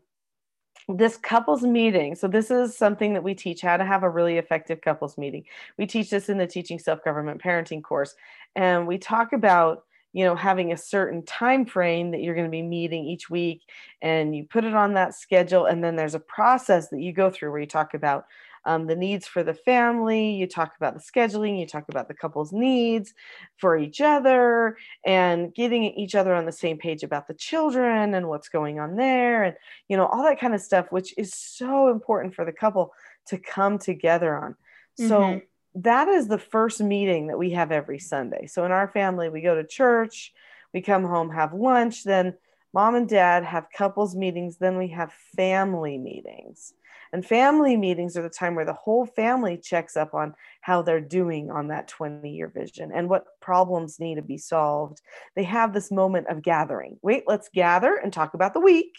this 0.88 1.16
couples 1.16 1.62
meeting. 1.62 2.14
So 2.16 2.26
this 2.28 2.50
is 2.50 2.76
something 2.76 3.12
that 3.14 3.22
we 3.22 3.34
teach 3.34 3.60
how 3.60 3.76
to 3.76 3.84
have 3.84 4.02
a 4.02 4.10
really 4.10 4.36
effective 4.38 4.80
couples 4.80 5.16
meeting. 5.16 5.44
We 5.78 5.86
teach 5.86 6.10
this 6.10 6.28
in 6.28 6.38
the 6.38 6.46
teaching 6.46 6.78
self-government 6.78 7.40
parenting 7.40 7.82
course, 7.82 8.14
and 8.56 8.86
we 8.86 8.98
talk 8.98 9.32
about 9.32 9.84
you 10.18 10.24
know 10.24 10.34
having 10.36 10.72
a 10.72 10.76
certain 10.76 11.24
time 11.24 11.64
frame 11.64 12.10
that 12.12 12.20
you're 12.22 12.34
going 12.34 12.46
to 12.46 12.50
be 12.50 12.62
meeting 12.62 13.04
each 13.04 13.30
week 13.30 13.62
and 14.02 14.34
you 14.36 14.44
put 14.44 14.64
it 14.64 14.74
on 14.74 14.94
that 14.94 15.14
schedule 15.14 15.66
and 15.66 15.82
then 15.84 15.96
there's 15.96 16.14
a 16.14 16.20
process 16.20 16.88
that 16.90 17.00
you 17.00 17.12
go 17.12 17.30
through 17.30 17.50
where 17.50 17.60
you 17.60 17.66
talk 17.66 17.94
about 17.94 18.24
um, 18.64 18.86
the 18.86 18.96
needs 18.96 19.26
for 19.26 19.42
the 19.42 19.54
family 19.54 20.32
you 20.34 20.46
talk 20.46 20.74
about 20.76 20.94
the 20.94 21.00
scheduling 21.00 21.58
you 21.58 21.66
talk 21.66 21.84
about 21.88 22.08
the 22.08 22.14
couple's 22.14 22.52
needs 22.52 23.14
for 23.56 23.76
each 23.76 24.00
other 24.00 24.76
and 25.04 25.54
getting 25.54 25.84
each 25.84 26.14
other 26.14 26.34
on 26.34 26.46
the 26.46 26.52
same 26.52 26.78
page 26.78 27.02
about 27.02 27.28
the 27.28 27.34
children 27.34 28.14
and 28.14 28.28
what's 28.28 28.48
going 28.48 28.78
on 28.80 28.96
there 28.96 29.44
and 29.44 29.56
you 29.88 29.96
know 29.96 30.06
all 30.06 30.22
that 30.22 30.40
kind 30.40 30.54
of 30.54 30.60
stuff 30.60 30.86
which 30.90 31.14
is 31.16 31.32
so 31.34 31.88
important 31.88 32.34
for 32.34 32.44
the 32.44 32.52
couple 32.52 32.92
to 33.26 33.38
come 33.38 33.78
together 33.78 34.36
on 34.36 34.54
so 34.94 35.22
Mhm. 35.22 35.48
That 35.74 36.08
is 36.08 36.28
the 36.28 36.38
first 36.38 36.80
meeting 36.80 37.28
that 37.28 37.38
we 37.38 37.50
have 37.50 37.72
every 37.72 37.98
sunday 37.98 38.46
so 38.46 38.64
in 38.64 38.72
our 38.72 38.88
family 38.88 39.28
we 39.28 39.40
go 39.40 39.54
to 39.54 39.66
church 39.66 40.32
we 40.72 40.80
come 40.80 41.04
home 41.04 41.30
have 41.30 41.52
lunch 41.52 42.04
then 42.04 42.34
mom 42.72 42.94
and 42.94 43.08
dad 43.08 43.44
have 43.44 43.66
couples 43.76 44.14
meetings 44.16 44.56
then 44.58 44.78
we 44.78 44.88
have 44.88 45.12
family 45.36 45.98
meetings 45.98 46.72
and 47.12 47.24
family 47.24 47.76
meetings 47.76 48.16
are 48.16 48.22
the 48.22 48.28
time 48.28 48.54
where 48.54 48.64
the 48.64 48.72
whole 48.72 49.06
family 49.06 49.56
checks 49.56 49.96
up 49.96 50.14
on 50.14 50.34
how 50.60 50.82
they're 50.82 51.00
doing 51.00 51.50
on 51.50 51.68
that 51.68 51.88
20 51.88 52.28
year 52.30 52.48
vision 52.48 52.90
and 52.94 53.08
what 53.08 53.40
problems 53.40 53.98
need 53.98 54.16
to 54.16 54.22
be 54.22 54.38
solved. 54.38 55.00
They 55.34 55.44
have 55.44 55.72
this 55.72 55.90
moment 55.90 56.28
of 56.28 56.42
gathering. 56.42 56.98
Wait, 57.02 57.24
let's 57.26 57.48
gather 57.48 57.96
and 57.96 58.12
talk 58.12 58.34
about 58.34 58.54
the 58.54 58.60
week. 58.60 58.94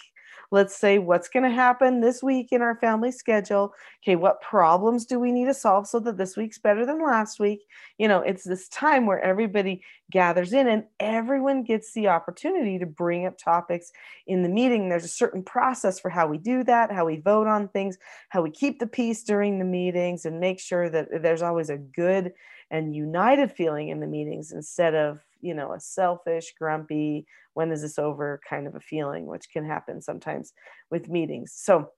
Let's 0.51 0.75
say 0.75 0.97
what's 0.97 1.27
going 1.27 1.43
to 1.43 1.55
happen 1.55 2.01
this 2.01 2.23
week 2.23 2.51
in 2.51 2.61
our 2.63 2.75
family 2.75 3.11
schedule. 3.11 3.73
Okay, 4.03 4.15
what 4.15 4.41
problems 4.41 5.05
do 5.05 5.19
we 5.19 5.31
need 5.31 5.45
to 5.45 5.53
solve 5.53 5.85
so 5.85 5.99
that 5.99 6.17
this 6.17 6.35
week's 6.35 6.57
better 6.57 6.87
than 6.87 7.03
last 7.05 7.39
week? 7.39 7.67
You 7.99 8.07
know, 8.07 8.21
it's 8.21 8.43
this 8.43 8.67
time 8.69 9.05
where 9.05 9.19
everybody 9.19 9.83
gathers 10.11 10.51
in 10.53 10.67
and 10.67 10.85
everyone 10.99 11.63
gets 11.63 11.93
the 11.93 12.07
opportunity 12.07 12.79
to 12.79 12.87
bring 12.87 13.27
up 13.27 13.37
topics 13.37 13.91
in 14.25 14.41
the 14.41 14.49
meeting. 14.49 14.89
There's 14.89 15.05
a 15.05 15.09
certain 15.09 15.43
process 15.43 15.99
for 15.99 16.09
how 16.09 16.27
we 16.27 16.39
do 16.39 16.63
that, 16.63 16.91
how 16.91 17.05
we 17.05 17.17
vote 17.17 17.45
on 17.45 17.67
things, 17.67 17.99
how 18.29 18.41
we 18.41 18.49
keep 18.49 18.79
the 18.79 18.87
peace 18.87 19.23
during 19.23 19.59
the 19.59 19.65
meetings, 19.65 20.25
and 20.25 20.39
make 20.39 20.59
sure 20.59 20.89
that 20.89 21.09
there's 21.21 21.43
always 21.43 21.69
a 21.69 21.77
good 21.77 22.33
and 22.71 22.95
united 22.95 23.51
feeling 23.51 23.89
in 23.89 23.99
the 23.99 24.07
meetings 24.07 24.51
instead 24.51 24.95
of, 24.95 25.23
you 25.41 25.53
know, 25.53 25.73
a 25.73 25.79
selfish, 25.79 26.53
grumpy, 26.57 27.25
when 27.53 27.71
is 27.71 27.81
this 27.81 27.99
over 27.99 28.39
kind 28.47 28.67
of 28.67 28.75
a 28.75 28.79
feeling, 28.79 29.25
which 29.25 29.49
can 29.51 29.65
happen 29.65 30.01
sometimes 30.01 30.53
with 30.89 31.09
meetings. 31.09 31.53
So, 31.55 31.91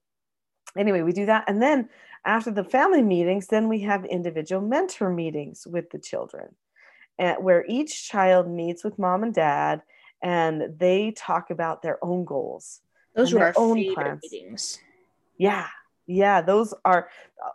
anyway, 0.77 1.01
we 1.01 1.13
do 1.13 1.25
that. 1.25 1.45
And 1.47 1.61
then 1.61 1.89
after 2.25 2.51
the 2.51 2.63
family 2.63 3.01
meetings, 3.01 3.47
then 3.47 3.67
we 3.67 3.81
have 3.81 4.05
individual 4.05 4.61
mentor 4.61 5.09
meetings 5.09 5.65
with 5.65 5.89
the 5.89 5.99
children, 5.99 6.55
and 7.19 7.43
where 7.43 7.65
each 7.67 8.07
child 8.07 8.49
meets 8.49 8.83
with 8.83 8.99
mom 8.99 9.23
and 9.23 9.33
dad 9.33 9.81
and 10.21 10.77
they 10.77 11.11
talk 11.11 11.49
about 11.49 11.81
their 11.81 12.03
own 12.03 12.25
goals. 12.25 12.81
Those 13.15 13.33
were 13.33 13.43
our 13.43 13.53
own 13.57 13.75
favorite 13.75 13.95
plans. 13.95 14.19
meetings. 14.23 14.79
Yeah. 15.37 15.67
Yeah. 16.07 16.41
Those 16.41 16.73
are 16.85 17.09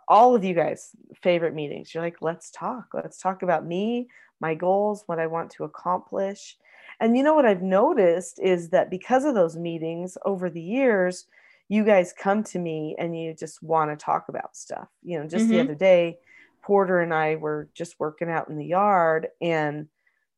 all 0.07 0.35
of 0.35 0.43
you 0.43 0.53
guys' 0.53 0.91
favorite 1.21 1.53
meetings. 1.53 1.93
You're 1.93 2.03
like, 2.03 2.21
let's 2.21 2.51
talk. 2.51 2.87
Let's 2.93 3.19
talk 3.19 3.41
about 3.41 3.65
me, 3.65 4.09
my 4.39 4.53
goals, 4.55 5.03
what 5.05 5.19
I 5.19 5.27
want 5.27 5.51
to 5.51 5.63
accomplish. 5.63 6.57
And 6.99 7.17
you 7.17 7.23
know 7.23 7.35
what 7.35 7.45
I've 7.45 7.61
noticed 7.61 8.39
is 8.39 8.69
that 8.69 8.89
because 8.89 9.25
of 9.25 9.35
those 9.35 9.55
meetings 9.55 10.17
over 10.25 10.49
the 10.49 10.61
years, 10.61 11.25
you 11.69 11.83
guys 11.83 12.13
come 12.13 12.43
to 12.45 12.59
me 12.59 12.95
and 12.97 13.17
you 13.19 13.33
just 13.33 13.61
want 13.61 13.91
to 13.91 14.03
talk 14.03 14.29
about 14.29 14.55
stuff. 14.55 14.87
You 15.03 15.19
know, 15.19 15.27
just 15.27 15.49
the 15.49 15.57
Mhm. 15.57 15.63
other 15.65 15.75
day, 15.75 16.19
Porter 16.63 16.99
and 17.01 17.13
I 17.13 17.35
were 17.35 17.69
just 17.73 17.99
working 17.99 18.29
out 18.29 18.49
in 18.49 18.57
the 18.57 18.65
yard 18.65 19.27
and 19.41 19.87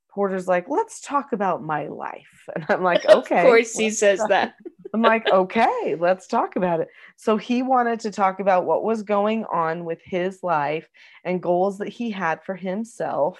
Porter's 0.09 0.47
like, 0.47 0.67
let's 0.67 1.01
talk 1.01 1.33
about 1.33 1.63
my 1.63 1.87
life. 1.87 2.47
And 2.55 2.65
I'm 2.69 2.83
like, 2.83 3.05
okay. 3.09 3.37
of 3.41 3.45
course, 3.45 3.77
he 3.77 3.89
says 3.89 4.19
talk." 4.19 4.29
that. 4.29 4.55
I'm 4.93 5.03
like, 5.03 5.31
okay, 5.31 5.95
let's 5.99 6.25
talk 6.25 6.55
about 6.55 6.79
it. 6.79 6.89
So 7.15 7.37
he 7.37 7.61
wanted 7.61 7.99
to 8.01 8.11
talk 8.11 8.39
about 8.39 8.65
what 8.65 8.83
was 8.83 9.03
going 9.03 9.45
on 9.45 9.85
with 9.85 10.01
his 10.03 10.41
life 10.41 10.89
and 11.23 11.43
goals 11.43 11.77
that 11.77 11.89
he 11.89 12.09
had 12.09 12.43
for 12.43 12.55
himself 12.55 13.39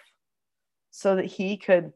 so 0.92 1.16
that 1.16 1.26
he 1.26 1.58
could 1.58 1.94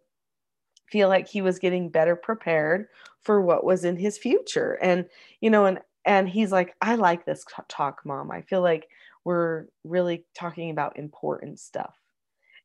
feel 0.89 1.09
like 1.09 1.27
he 1.27 1.41
was 1.41 1.59
getting 1.59 1.89
better 1.89 2.15
prepared 2.15 2.87
for 3.21 3.41
what 3.41 3.63
was 3.63 3.83
in 3.83 3.97
his 3.97 4.17
future. 4.17 4.77
And, 4.81 5.05
you 5.41 5.49
know, 5.49 5.65
and, 5.65 5.79
and 6.05 6.27
he's 6.29 6.51
like, 6.51 6.75
I 6.81 6.95
like 6.95 7.25
this 7.25 7.45
talk, 7.67 8.01
mom. 8.05 8.31
I 8.31 8.41
feel 8.41 8.61
like 8.61 8.87
we're 9.23 9.65
really 9.83 10.25
talking 10.35 10.69
about 10.69 10.97
important 10.97 11.59
stuff. 11.59 11.95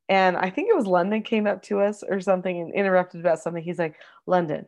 And 0.09 0.37
I 0.37 0.51
think 0.51 0.69
it 0.69 0.77
was 0.77 0.87
London 0.87 1.23
came 1.23 1.47
up 1.47 1.63
to 1.65 1.81
us 1.81 2.03
or 2.03 2.21
something 2.21 2.61
and 2.61 2.75
interrupted 2.75 3.21
about 3.21 3.41
something. 3.41 3.63
He's 3.63 3.79
like, 3.79 3.97
London, 4.27 4.67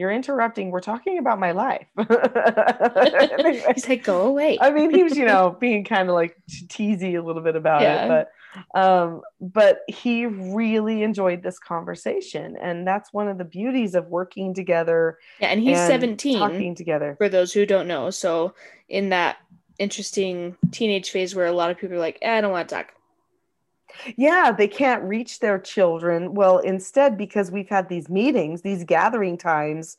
you're 0.00 0.10
interrupting. 0.10 0.70
We're 0.70 0.80
talking 0.80 1.18
about 1.18 1.38
my 1.38 1.52
life. 1.52 1.86
He's 3.74 3.86
like, 3.88 4.02
go 4.02 4.22
away. 4.22 4.56
I 4.58 4.70
mean, 4.70 4.92
he 4.94 5.02
was, 5.02 5.14
you 5.16 5.26
know, 5.26 5.50
being 5.60 5.84
kind 5.84 6.08
of 6.08 6.14
like 6.14 6.36
teasy 6.50 7.18
a 7.18 7.22
little 7.22 7.42
bit 7.42 7.54
about 7.54 7.82
Yeah. 7.82 8.04
it, 8.06 8.08
but 8.08 8.32
um, 8.74 9.20
but 9.40 9.82
he 9.86 10.26
really 10.26 11.02
enjoyed 11.04 11.42
this 11.42 11.58
conversation, 11.60 12.56
and 12.60 12.84
that's 12.86 13.12
one 13.12 13.28
of 13.28 13.38
the 13.38 13.44
beauties 13.44 13.94
of 13.94 14.06
working 14.08 14.54
together. 14.54 15.18
yeah, 15.38 15.48
and 15.48 15.60
he's 15.60 15.78
and 15.78 15.86
17 15.88 16.38
talking 16.38 16.74
together. 16.74 17.14
for 17.18 17.28
those 17.28 17.52
who 17.52 17.64
don't 17.66 17.86
know. 17.86 18.10
So 18.10 18.54
in 18.88 19.10
that 19.10 19.36
interesting 19.78 20.56
teenage 20.72 21.10
phase 21.10 21.34
where 21.34 21.46
a 21.46 21.52
lot 21.52 21.70
of 21.70 21.78
people 21.78 21.96
are 21.96 22.00
like, 22.00 22.18
eh, 22.22 22.38
I 22.38 22.40
don't 22.40 22.50
want 22.52 22.68
to 22.70 22.74
talk. 22.74 22.92
Yeah, 24.16 24.52
they 24.52 24.68
can't 24.68 25.02
reach 25.02 25.40
their 25.40 25.58
children. 25.58 26.34
Well, 26.34 26.58
instead, 26.58 27.16
because 27.16 27.50
we've 27.50 27.68
had 27.68 27.88
these 27.88 28.08
meetings, 28.08 28.62
these 28.62 28.84
gathering 28.84 29.38
times, 29.38 29.96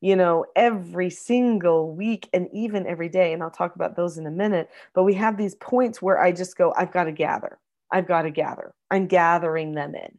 you 0.00 0.16
know, 0.16 0.44
every 0.56 1.10
single 1.10 1.94
week 1.94 2.28
and 2.32 2.48
even 2.52 2.86
every 2.86 3.08
day. 3.08 3.32
And 3.32 3.42
I'll 3.42 3.50
talk 3.50 3.74
about 3.76 3.96
those 3.96 4.18
in 4.18 4.26
a 4.26 4.30
minute. 4.30 4.68
But 4.94 5.04
we 5.04 5.14
have 5.14 5.36
these 5.36 5.54
points 5.56 6.02
where 6.02 6.20
I 6.20 6.32
just 6.32 6.56
go, 6.56 6.74
I've 6.76 6.92
got 6.92 7.04
to 7.04 7.12
gather. 7.12 7.58
I've 7.92 8.08
got 8.08 8.22
to 8.22 8.30
gather. 8.30 8.74
I'm 8.90 9.06
gathering 9.06 9.74
them 9.74 9.94
in. 9.94 10.18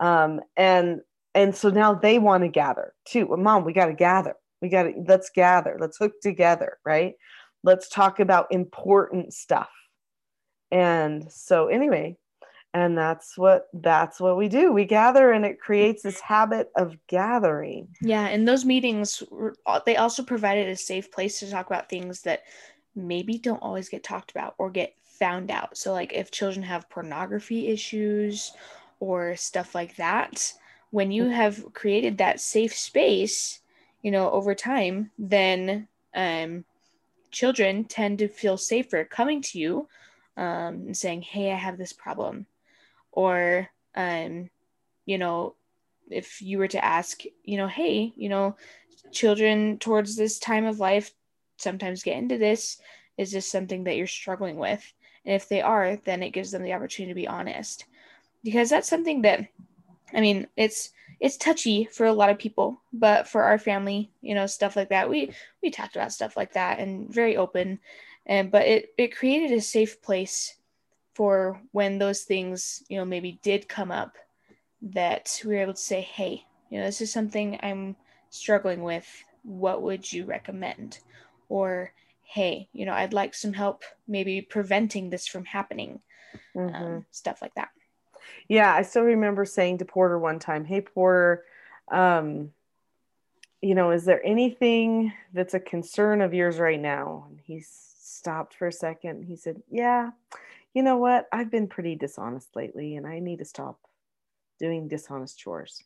Um, 0.00 0.40
and 0.56 1.00
and 1.34 1.54
so 1.54 1.68
now 1.70 1.94
they 1.94 2.18
want 2.18 2.42
to 2.42 2.48
gather 2.48 2.94
too. 3.04 3.26
Well, 3.26 3.38
mom, 3.38 3.64
we 3.64 3.72
got 3.72 3.86
to 3.86 3.92
gather. 3.92 4.34
We 4.62 4.68
got 4.68 4.84
to 4.84 4.94
let's 5.06 5.30
gather. 5.30 5.76
Let's 5.78 5.98
hook 5.98 6.20
together, 6.22 6.78
right? 6.84 7.14
Let's 7.62 7.88
talk 7.88 8.20
about 8.20 8.50
important 8.50 9.34
stuff. 9.34 9.70
And 10.70 11.30
so 11.30 11.66
anyway, 11.68 12.16
and 12.72 12.96
that's 12.96 13.36
what 13.36 13.68
that's 13.74 14.20
what 14.20 14.36
we 14.36 14.48
do. 14.48 14.72
We 14.72 14.84
gather 14.84 15.32
and 15.32 15.44
it 15.44 15.60
creates 15.60 16.02
this 16.02 16.20
habit 16.20 16.70
of 16.76 16.96
gathering. 17.08 17.88
Yeah, 18.00 18.26
and 18.26 18.46
those 18.46 18.64
meetings, 18.64 19.22
uh, 19.66 19.80
they 19.84 19.96
also 19.96 20.22
provided 20.22 20.68
a 20.68 20.76
safe 20.76 21.10
place 21.10 21.40
to 21.40 21.50
talk 21.50 21.66
about 21.66 21.88
things 21.88 22.22
that 22.22 22.42
maybe 22.94 23.38
don't 23.38 23.62
always 23.62 23.88
get 23.88 24.04
talked 24.04 24.30
about 24.30 24.54
or 24.58 24.70
get 24.70 24.94
found 25.02 25.50
out. 25.50 25.76
So, 25.76 25.92
like 25.92 26.12
if 26.12 26.30
children 26.30 26.62
have 26.62 26.88
pornography 26.88 27.68
issues 27.68 28.52
or 29.00 29.36
stuff 29.36 29.74
like 29.74 29.96
that, 29.96 30.52
when 30.90 31.10
you 31.10 31.28
have 31.28 31.72
created 31.72 32.18
that 32.18 32.40
safe 32.40 32.74
space, 32.76 33.60
you 34.02 34.10
know, 34.10 34.30
over 34.30 34.54
time, 34.54 35.10
then 35.18 35.88
um, 36.14 36.64
children 37.30 37.84
tend 37.84 38.18
to 38.18 38.28
feel 38.28 38.56
safer 38.56 39.04
coming 39.04 39.42
to 39.42 39.58
you 39.58 39.88
um, 40.36 40.86
and 40.86 40.96
saying, 40.96 41.22
"Hey, 41.22 41.52
I 41.52 41.56
have 41.56 41.78
this 41.78 41.92
problem," 41.92 42.46
or 43.12 43.68
um, 43.94 44.50
you 45.06 45.18
know, 45.18 45.54
if 46.10 46.42
you 46.42 46.58
were 46.58 46.68
to 46.68 46.84
ask, 46.84 47.22
you 47.44 47.56
know, 47.56 47.66
hey, 47.66 48.12
you 48.16 48.28
know, 48.28 48.56
children 49.12 49.78
towards 49.78 50.16
this 50.16 50.38
time 50.38 50.66
of 50.66 50.80
life 50.80 51.12
sometimes 51.56 52.02
get 52.02 52.16
into 52.16 52.38
this. 52.38 52.78
Is 53.16 53.32
this 53.32 53.50
something 53.50 53.84
that 53.84 53.96
you're 53.96 54.06
struggling 54.06 54.56
with? 54.56 54.92
And 55.24 55.34
if 55.34 55.48
they 55.48 55.60
are, 55.60 55.96
then 55.96 56.22
it 56.22 56.30
gives 56.30 56.50
them 56.50 56.62
the 56.62 56.72
opportunity 56.72 57.10
to 57.10 57.20
be 57.20 57.28
honest. 57.28 57.84
Because 58.42 58.70
that's 58.70 58.88
something 58.88 59.22
that 59.22 59.48
I 60.14 60.20
mean, 60.20 60.46
it's 60.56 60.90
it's 61.20 61.36
touchy 61.36 61.84
for 61.92 62.06
a 62.06 62.12
lot 62.12 62.30
of 62.30 62.38
people, 62.38 62.80
but 62.92 63.28
for 63.28 63.42
our 63.42 63.58
family, 63.58 64.10
you 64.22 64.34
know, 64.34 64.46
stuff 64.46 64.74
like 64.76 64.88
that, 64.88 65.10
we 65.10 65.32
we 65.62 65.70
talked 65.70 65.96
about 65.96 66.12
stuff 66.12 66.36
like 66.36 66.54
that 66.54 66.78
and 66.78 67.12
very 67.12 67.36
open. 67.36 67.80
And 68.26 68.50
but 68.50 68.66
it 68.66 68.94
it 68.96 69.16
created 69.16 69.56
a 69.56 69.60
safe 69.60 70.00
place 70.02 70.56
for 71.20 71.60
when 71.72 71.98
those 71.98 72.22
things, 72.22 72.82
you 72.88 72.96
know, 72.96 73.04
maybe 73.04 73.38
did 73.42 73.68
come 73.68 73.92
up 73.92 74.16
that 74.80 75.38
we 75.44 75.54
were 75.54 75.60
able 75.60 75.74
to 75.74 75.78
say, 75.78 76.00
hey, 76.00 76.46
you 76.70 76.78
know, 76.78 76.86
this 76.86 77.02
is 77.02 77.12
something 77.12 77.60
I'm 77.62 77.94
struggling 78.30 78.82
with. 78.82 79.06
What 79.42 79.82
would 79.82 80.10
you 80.10 80.24
recommend? 80.24 81.00
Or, 81.50 81.92
hey, 82.22 82.70
you 82.72 82.86
know, 82.86 82.94
I'd 82.94 83.12
like 83.12 83.34
some 83.34 83.52
help 83.52 83.84
maybe 84.08 84.40
preventing 84.40 85.10
this 85.10 85.26
from 85.26 85.44
happening. 85.44 86.00
Mm-hmm. 86.56 86.74
Um, 86.74 87.06
stuff 87.10 87.42
like 87.42 87.54
that. 87.54 87.68
Yeah, 88.48 88.74
I 88.74 88.80
still 88.80 89.02
remember 89.02 89.44
saying 89.44 89.76
to 89.78 89.84
Porter 89.84 90.18
one 90.18 90.38
time, 90.38 90.64
hey, 90.64 90.80
Porter, 90.80 91.44
um, 91.92 92.50
you 93.60 93.74
know, 93.74 93.90
is 93.90 94.06
there 94.06 94.24
anything 94.24 95.12
that's 95.34 95.52
a 95.52 95.60
concern 95.60 96.22
of 96.22 96.32
yours 96.32 96.58
right 96.58 96.80
now? 96.80 97.26
And 97.28 97.38
he 97.44 97.62
stopped 97.62 98.54
for 98.54 98.68
a 98.68 98.72
second. 98.72 99.24
He 99.24 99.36
said, 99.36 99.60
yeah, 99.70 100.12
you 100.74 100.82
know 100.82 100.96
what? 100.96 101.26
I've 101.32 101.50
been 101.50 101.66
pretty 101.66 101.96
dishonest 101.96 102.54
lately 102.54 102.96
and 102.96 103.06
I 103.06 103.18
need 103.18 103.38
to 103.38 103.44
stop 103.44 103.80
doing 104.58 104.88
dishonest 104.88 105.38
chores. 105.38 105.82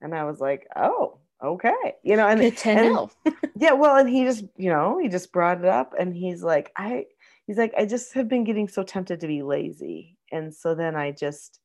And 0.00 0.14
I 0.14 0.24
was 0.24 0.40
like, 0.40 0.66
oh, 0.76 1.18
okay. 1.42 1.94
You 2.02 2.16
know, 2.16 2.26
and, 2.26 2.40
and 2.64 3.08
yeah, 3.56 3.72
well, 3.72 3.96
and 3.96 4.08
he 4.08 4.24
just, 4.24 4.44
you 4.56 4.70
know, 4.70 4.98
he 5.00 5.08
just 5.08 5.32
brought 5.32 5.58
it 5.58 5.66
up 5.66 5.94
and 5.98 6.14
he's 6.14 6.42
like, 6.42 6.72
I, 6.76 7.06
he's 7.46 7.58
like, 7.58 7.72
I 7.78 7.86
just 7.86 8.14
have 8.14 8.28
been 8.28 8.44
getting 8.44 8.68
so 8.68 8.82
tempted 8.82 9.20
to 9.20 9.26
be 9.26 9.42
lazy. 9.42 10.18
And 10.32 10.54
so 10.54 10.74
then 10.74 10.96
I 10.96 11.12
just, 11.12 11.60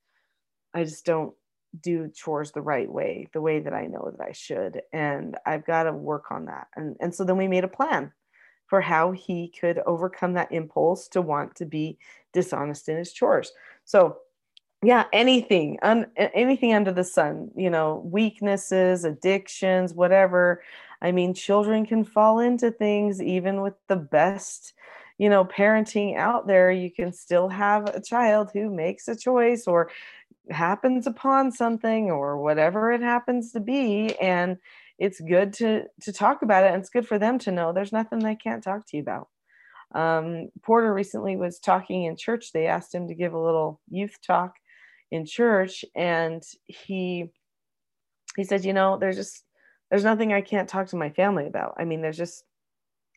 I 0.74 0.84
just 0.84 1.06
don't 1.06 1.34
do 1.82 2.10
chores 2.10 2.52
the 2.52 2.62
right 2.62 2.90
way, 2.90 3.28
the 3.34 3.42
way 3.42 3.60
that 3.60 3.74
I 3.74 3.88
know 3.88 4.14
that 4.16 4.26
I 4.26 4.34
should. 4.34 4.82
And 4.94 5.36
I've 5.46 5.66
got 5.66 5.84
to 5.84 5.94
work 5.94 6.26
on 6.32 6.46
that. 6.46 6.68
And, 6.76 6.96
and 7.00 7.14
so 7.14 7.24
then 7.24 7.38
we 7.38 7.48
made 7.48 7.64
a 7.64 7.70
plan 7.70 8.12
for 8.70 8.80
how 8.80 9.12
he 9.12 9.50
could 9.60 9.80
overcome 9.86 10.34
that 10.34 10.52
impulse 10.52 11.08
to 11.10 11.22
want 11.22 11.56
to 11.56 11.66
be 11.66 11.98
dishonest 12.32 12.88
in 12.88 12.98
his 12.98 13.12
chores. 13.12 13.52
So 13.84 14.20
yeah 14.82 15.04
anything 15.12 15.78
un, 15.82 16.06
anything 16.16 16.74
under 16.74 16.94
the 16.94 17.04
sun 17.04 17.52
you 17.54 17.70
know 17.70 18.02
weaknesses 18.06 19.04
addictions 19.04 19.94
whatever. 19.94 20.64
I 21.02 21.12
mean 21.12 21.34
children 21.34 21.86
can 21.86 22.06
fall 22.06 22.40
into 22.40 22.72
things 22.72 23.22
even 23.22 23.62
with 23.62 23.74
the 23.88 23.98
best 23.98 24.74
you 25.18 25.30
know 25.30 25.44
parenting 25.44 26.16
out 26.16 26.48
there. 26.48 26.72
You 26.72 26.92
can 26.92 27.12
still 27.12 27.50
have 27.50 27.88
a 27.88 28.02
child 28.02 28.52
who 28.54 28.70
makes 28.70 29.08
a 29.08 29.16
choice 29.16 29.68
or 29.68 29.90
happens 30.50 31.08
upon 31.08 31.52
something 31.52 32.10
or 32.10 32.38
whatever 32.38 32.92
it 32.92 33.02
happens 33.02 33.52
to 33.52 33.60
be. 33.60 34.16
And 34.20 34.58
it's 35.00 35.22
good 35.22 35.54
to 35.54 35.86
to 36.02 36.14
talk 36.14 36.42
about 36.42 36.66
it 36.66 36.74
and 36.74 36.82
it's 36.82 36.90
good 36.90 37.08
for 37.08 37.18
them 37.18 37.40
to 37.40 37.52
know 37.52 37.72
there's 37.72 37.94
nothing 37.94 38.20
they 38.20 38.36
can't 38.36 38.64
talk 38.64 38.86
to 38.88 38.98
you 38.98 39.04
about. 39.04 39.30
Um, 39.96 40.50
porter 40.62 40.94
recently 40.94 41.36
was 41.36 41.58
talking 41.58 42.04
in 42.04 42.16
church. 42.16 42.52
They 42.52 42.68
asked 42.68 42.94
him 42.94 43.08
to 43.08 43.16
give 43.16 43.34
a 43.34 43.44
little 43.44 43.82
youth 43.90 44.16
talk 44.26 44.54
in 45.10 45.26
church 45.26 45.84
and 45.96 46.44
he 46.66 47.32
he 48.36 48.44
said 48.44 48.64
you 48.64 48.74
know 48.74 48.98
there's 49.00 49.16
just 49.16 49.44
there's 49.90 50.04
nothing 50.04 50.32
i 50.34 50.42
can't 50.42 50.70
talk 50.70 50.88
to 50.88 50.96
my 50.96 51.10
family 51.10 51.48
about. 51.48 51.76
I 51.78 51.86
mean 51.86 52.02
there's 52.02 52.18
just 52.18 52.44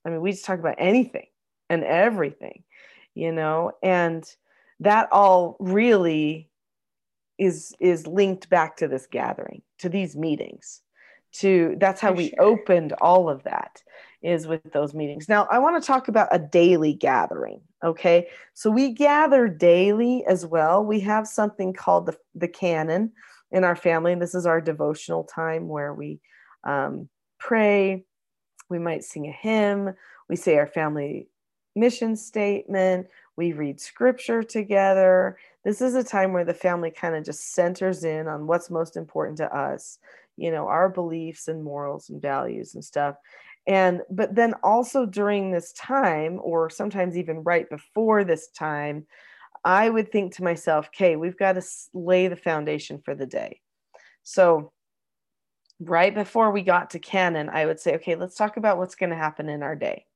i 0.06 0.10
mean 0.10 0.22
we 0.22 0.30
just 0.30 0.44
talk 0.44 0.58
about 0.58 0.76
anything 0.78 1.26
and 1.68 1.84
everything 1.84 2.62
you 3.14 3.32
know 3.32 3.72
and 3.82 4.24
that 4.80 5.08
all 5.12 5.56
really 5.58 6.48
is 7.38 7.74
is 7.80 8.06
linked 8.06 8.48
back 8.48 8.76
to 8.76 8.88
this 8.88 9.06
gathering 9.06 9.62
to 9.78 9.88
these 9.88 10.16
meetings 10.16 10.81
to 11.32 11.76
that's 11.78 12.00
how 12.00 12.10
For 12.10 12.16
we 12.16 12.28
sure. 12.30 12.42
opened 12.42 12.92
all 13.00 13.28
of 13.28 13.42
that 13.44 13.82
is 14.22 14.46
with 14.46 14.72
those 14.72 14.94
meetings. 14.94 15.28
Now, 15.28 15.48
I 15.50 15.58
want 15.58 15.82
to 15.82 15.86
talk 15.86 16.08
about 16.08 16.28
a 16.30 16.38
daily 16.38 16.92
gathering. 16.92 17.60
Okay. 17.82 18.28
So 18.54 18.70
we 18.70 18.90
gather 18.92 19.48
daily 19.48 20.24
as 20.26 20.46
well. 20.46 20.84
We 20.84 21.00
have 21.00 21.26
something 21.26 21.72
called 21.72 22.06
the, 22.06 22.16
the 22.34 22.48
canon 22.48 23.12
in 23.50 23.64
our 23.64 23.74
family. 23.74 24.14
This 24.14 24.34
is 24.34 24.46
our 24.46 24.60
devotional 24.60 25.24
time 25.24 25.68
where 25.68 25.92
we 25.92 26.20
um, 26.64 27.08
pray. 27.38 28.04
We 28.68 28.78
might 28.78 29.04
sing 29.04 29.26
a 29.26 29.32
hymn. 29.32 29.94
We 30.28 30.36
say 30.36 30.56
our 30.56 30.68
family 30.68 31.28
mission 31.74 32.16
statement. 32.16 33.08
We 33.36 33.52
read 33.52 33.80
scripture 33.80 34.42
together. 34.42 35.38
This 35.64 35.80
is 35.80 35.94
a 35.94 36.04
time 36.04 36.32
where 36.32 36.44
the 36.44 36.54
family 36.54 36.90
kind 36.90 37.14
of 37.14 37.24
just 37.24 37.54
centers 37.54 38.04
in 38.04 38.28
on 38.28 38.46
what's 38.46 38.70
most 38.70 38.96
important 38.96 39.38
to 39.38 39.56
us, 39.56 39.98
you 40.42 40.50
know, 40.50 40.66
our 40.66 40.88
beliefs 40.88 41.46
and 41.46 41.62
morals 41.62 42.10
and 42.10 42.20
values 42.20 42.74
and 42.74 42.84
stuff. 42.84 43.14
And 43.64 44.02
but 44.10 44.34
then 44.34 44.54
also 44.64 45.06
during 45.06 45.52
this 45.52 45.72
time 45.72 46.40
or 46.42 46.68
sometimes 46.68 47.16
even 47.16 47.44
right 47.44 47.70
before 47.70 48.24
this 48.24 48.48
time 48.48 49.06
i 49.64 49.88
would 49.88 50.10
think 50.10 50.34
to 50.34 50.42
myself 50.42 50.88
okay 50.88 51.14
we've 51.14 51.38
got 51.38 51.52
to 51.52 51.62
lay 51.94 52.26
the 52.26 52.34
foundation 52.34 53.00
for 53.04 53.14
the 53.14 53.26
day. 53.26 53.60
So 54.24 54.72
right 55.78 56.12
before 56.12 56.50
we 56.50 56.62
got 56.62 56.90
to 56.90 56.98
canon 56.98 57.48
i 57.48 57.64
would 57.64 57.78
say 57.78 57.94
okay 57.94 58.14
let's 58.16 58.36
talk 58.36 58.56
about 58.56 58.78
what's 58.78 58.94
going 58.94 59.10
to 59.10 59.16
happen 59.16 59.48
in 59.48 59.62
our 59.62 59.76
day 59.76 60.06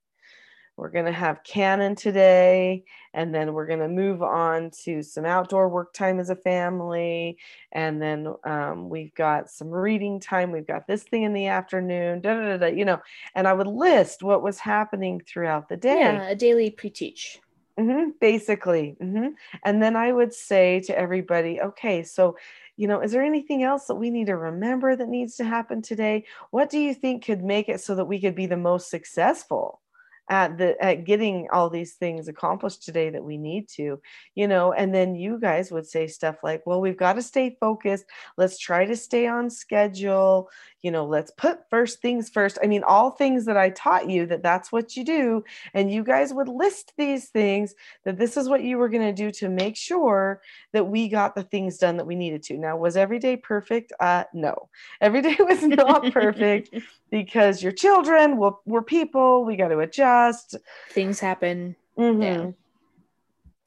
we're 0.77 0.91
going 0.91 1.07
to 1.07 1.13
have 1.13 1.43
canon 1.43 1.95
today, 1.95 2.85
and 3.15 3.35
then 3.35 3.55
we're 3.55 3.67
going 3.67 3.81
to 3.81 3.89
move 3.89 4.23
on 4.23 4.71
to 4.85 5.03
some 5.03 5.25
outdoor 5.25 5.69
work 5.71 5.95
time 5.95 6.21
as 6.21 6.29
a 6.29 6.37
family. 6.37 7.39
And 7.73 8.01
then 8.01 8.35
um, 8.45 8.91
we've 8.91 9.15
got 9.15 9.51
some 9.51 9.69
reading 9.69 10.21
time. 10.21 10.53
We've 10.53 10.67
got 10.67 10.87
this 10.87 11.03
thing 11.03 11.23
in 11.23 11.33
the 11.33 11.47
afternoon, 11.47 12.21
da, 12.21 12.35
da, 12.35 12.43
da, 12.43 12.57
da, 12.59 12.67
you 12.67 12.85
know. 12.85 13.01
And 13.35 13.49
I 13.49 13.55
would 13.55 13.67
list 13.67 14.23
what 14.23 14.43
was 14.43 14.59
happening 14.59 15.23
throughout 15.27 15.69
the 15.69 15.79
day. 15.79 16.01
Yeah, 16.01 16.29
a 16.29 16.35
daily 16.35 16.71
pre 16.71 16.91
teach. 16.91 17.41
Mm-hmm, 17.79 18.11
basically. 18.21 18.97
Mm-hmm. 19.03 19.29
And 19.65 19.83
then 19.83 19.97
I 19.97 20.13
would 20.13 20.33
say 20.33 20.81
to 20.81 20.99
everybody, 20.99 21.61
okay, 21.61 22.03
so 22.03 22.37
you 22.79 22.87
know, 22.87 23.01
is 23.01 23.13
there 23.13 23.23
anything 23.23 23.63
else 23.63 23.87
that 23.87 23.95
we 23.95 24.11
need 24.11 24.27
to 24.27 24.37
remember 24.37 24.95
that 24.95 25.09
needs 25.09 25.37
to 25.37 25.45
happen 25.45 25.81
today? 25.81 26.25
What 26.51 26.69
do 26.69 26.79
you 26.79 26.93
think 26.93 27.25
could 27.25 27.43
make 27.43 27.71
it 27.71 27.81
so 27.81 27.95
that 27.95 28.05
we 28.05 28.21
could 28.21 28.35
be 28.35 28.45
the 28.45 28.59
most 28.59 28.91
successful? 28.91 29.81
At 30.29 30.59
the 30.59 30.83
at 30.83 31.05
getting 31.05 31.47
all 31.53 31.71
these 31.71 31.95
things 31.95 32.29
accomplished 32.29 32.83
today 32.83 33.11
that 33.11 33.23
we 33.23 33.37
need 33.37 33.69
to 33.69 34.01
you 34.35 34.49
know 34.49 34.73
and 34.73 34.95
then 34.95 35.15
you 35.15 35.39
guys 35.39 35.71
would 35.71 35.87
say 35.87 36.07
stuff 36.07 36.37
like 36.43 36.63
well 36.67 36.81
we've 36.81 36.97
got 36.97 37.15
to 37.15 37.23
stay 37.23 37.57
focused. 37.61 38.07
Let's 38.37 38.59
try 38.59 38.85
to 38.87 38.97
stay 38.97 39.27
on 39.27 39.51
schedule 39.51 40.49
you 40.87 40.93
know 40.93 41.05
let's 41.05 41.33
put 41.33 41.69
first 41.69 42.01
things 42.01 42.29
first. 42.29 42.61
I 42.63 42.69
mean 42.69 42.85
all 42.85 43.11
things 43.11 43.45
that 43.47 43.57
i 43.57 43.71
taught 43.71 44.09
you 44.09 44.25
that 44.27 44.45
that's 44.45 44.71
what 44.71 44.97
you 44.97 45.05
do 45.05 45.43
and 45.75 45.93
you 45.93 46.05
guys 46.05 46.33
would 46.33 46.47
list 46.47 46.93
these 46.97 47.29
things 47.29 47.75
that 48.05 48.19
this 48.19 48.37
is 48.37 48.49
what 48.49 48.63
you 48.63 48.79
were 48.79 48.89
going 48.89 49.03
to 49.03 49.13
do 49.13 49.33
to 49.33 49.49
make 49.49 49.77
sure 49.77 50.41
that 50.73 50.87
we 50.87 51.09
got 51.09 51.35
the 51.35 51.43
things 51.43 51.79
done 51.79 51.97
that 51.97 52.07
we 52.07 52.15
needed 52.15 52.45
to. 52.45 52.57
Now 52.57 52.77
was 52.77 52.97
every 52.97 53.19
day 53.19 53.37
perfect? 53.37 53.93
Uh 53.99 54.25
no. 54.33 54.69
Every 55.01 55.23
day 55.23 55.37
was 55.41 55.63
not 55.65 56.13
perfect 56.13 56.73
because 57.11 57.65
your 57.65 57.73
children 57.73 58.37
were, 58.37 58.53
were 58.65 58.83
people 58.83 59.45
we 59.45 59.57
got 59.57 59.69
to 59.69 59.81
adjust. 59.81 60.55
Things 60.91 61.19
happen. 61.19 61.75
Mm-hmm. 61.99 62.23
yeah. 62.23 62.51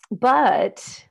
but 0.10 1.09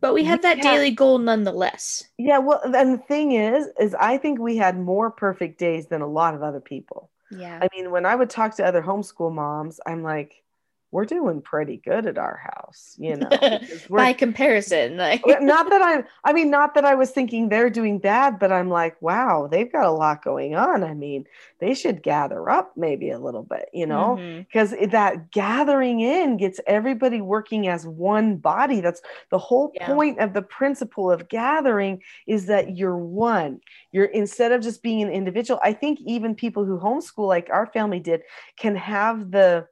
but 0.00 0.14
we 0.14 0.24
had 0.24 0.42
that 0.42 0.60
daily 0.62 0.90
goal 0.90 1.18
nonetheless. 1.18 2.04
Yeah 2.18 2.38
well 2.38 2.60
and 2.64 2.94
the 2.94 3.02
thing 3.04 3.32
is 3.32 3.68
is 3.80 3.94
i 3.94 4.16
think 4.16 4.38
we 4.38 4.56
had 4.56 4.78
more 4.78 5.10
perfect 5.10 5.58
days 5.58 5.86
than 5.88 6.02
a 6.02 6.06
lot 6.06 6.34
of 6.34 6.42
other 6.42 6.60
people. 6.60 7.10
Yeah. 7.30 7.58
I 7.60 7.68
mean 7.74 7.90
when 7.90 8.06
i 8.06 8.14
would 8.14 8.30
talk 8.30 8.56
to 8.56 8.64
other 8.64 8.82
homeschool 8.82 9.32
moms 9.32 9.80
i'm 9.86 10.02
like 10.02 10.42
we're 10.96 11.04
doing 11.04 11.42
pretty 11.42 11.76
good 11.76 12.06
at 12.06 12.16
our 12.16 12.38
house, 12.38 12.96
you 12.98 13.16
know. 13.18 13.28
By 13.90 14.14
comparison, 14.14 14.96
like 14.96 15.22
not 15.26 15.68
that 15.68 15.82
I'm 15.84 16.04
I 16.24 16.32
mean 16.32 16.48
not 16.48 16.74
that 16.74 16.86
I 16.86 16.94
was 16.94 17.10
thinking 17.10 17.50
they're 17.50 17.68
doing 17.68 17.98
bad, 17.98 18.38
but 18.38 18.50
I'm 18.50 18.70
like, 18.70 19.00
wow, 19.02 19.46
they've 19.46 19.70
got 19.70 19.84
a 19.84 19.90
lot 19.90 20.24
going 20.24 20.56
on. 20.56 20.82
I 20.82 20.94
mean, 20.94 21.26
they 21.58 21.74
should 21.74 22.02
gather 22.02 22.48
up 22.48 22.72
maybe 22.78 23.10
a 23.10 23.18
little 23.18 23.42
bit, 23.42 23.68
you 23.74 23.86
know, 23.86 24.16
because 24.48 24.72
mm-hmm. 24.72 24.88
that 24.92 25.30
gathering 25.32 26.00
in 26.00 26.38
gets 26.38 26.60
everybody 26.66 27.20
working 27.20 27.68
as 27.68 27.86
one 27.86 28.36
body. 28.36 28.80
That's 28.80 29.02
the 29.30 29.38
whole 29.38 29.72
yeah. 29.74 29.86
point 29.86 30.18
of 30.18 30.32
the 30.32 30.40
principle 30.40 31.10
of 31.10 31.28
gathering 31.28 32.02
is 32.26 32.46
that 32.46 32.74
you're 32.74 32.96
one. 32.96 33.60
You're 33.92 34.06
instead 34.06 34.50
of 34.50 34.62
just 34.62 34.82
being 34.82 35.02
an 35.02 35.10
individual. 35.10 35.60
I 35.62 35.74
think 35.74 35.98
even 36.06 36.34
people 36.34 36.64
who 36.64 36.78
homeschool 36.78 37.28
like 37.28 37.50
our 37.52 37.66
family 37.66 38.00
did 38.00 38.22
can 38.56 38.76
have 38.76 39.30
the 39.30 39.68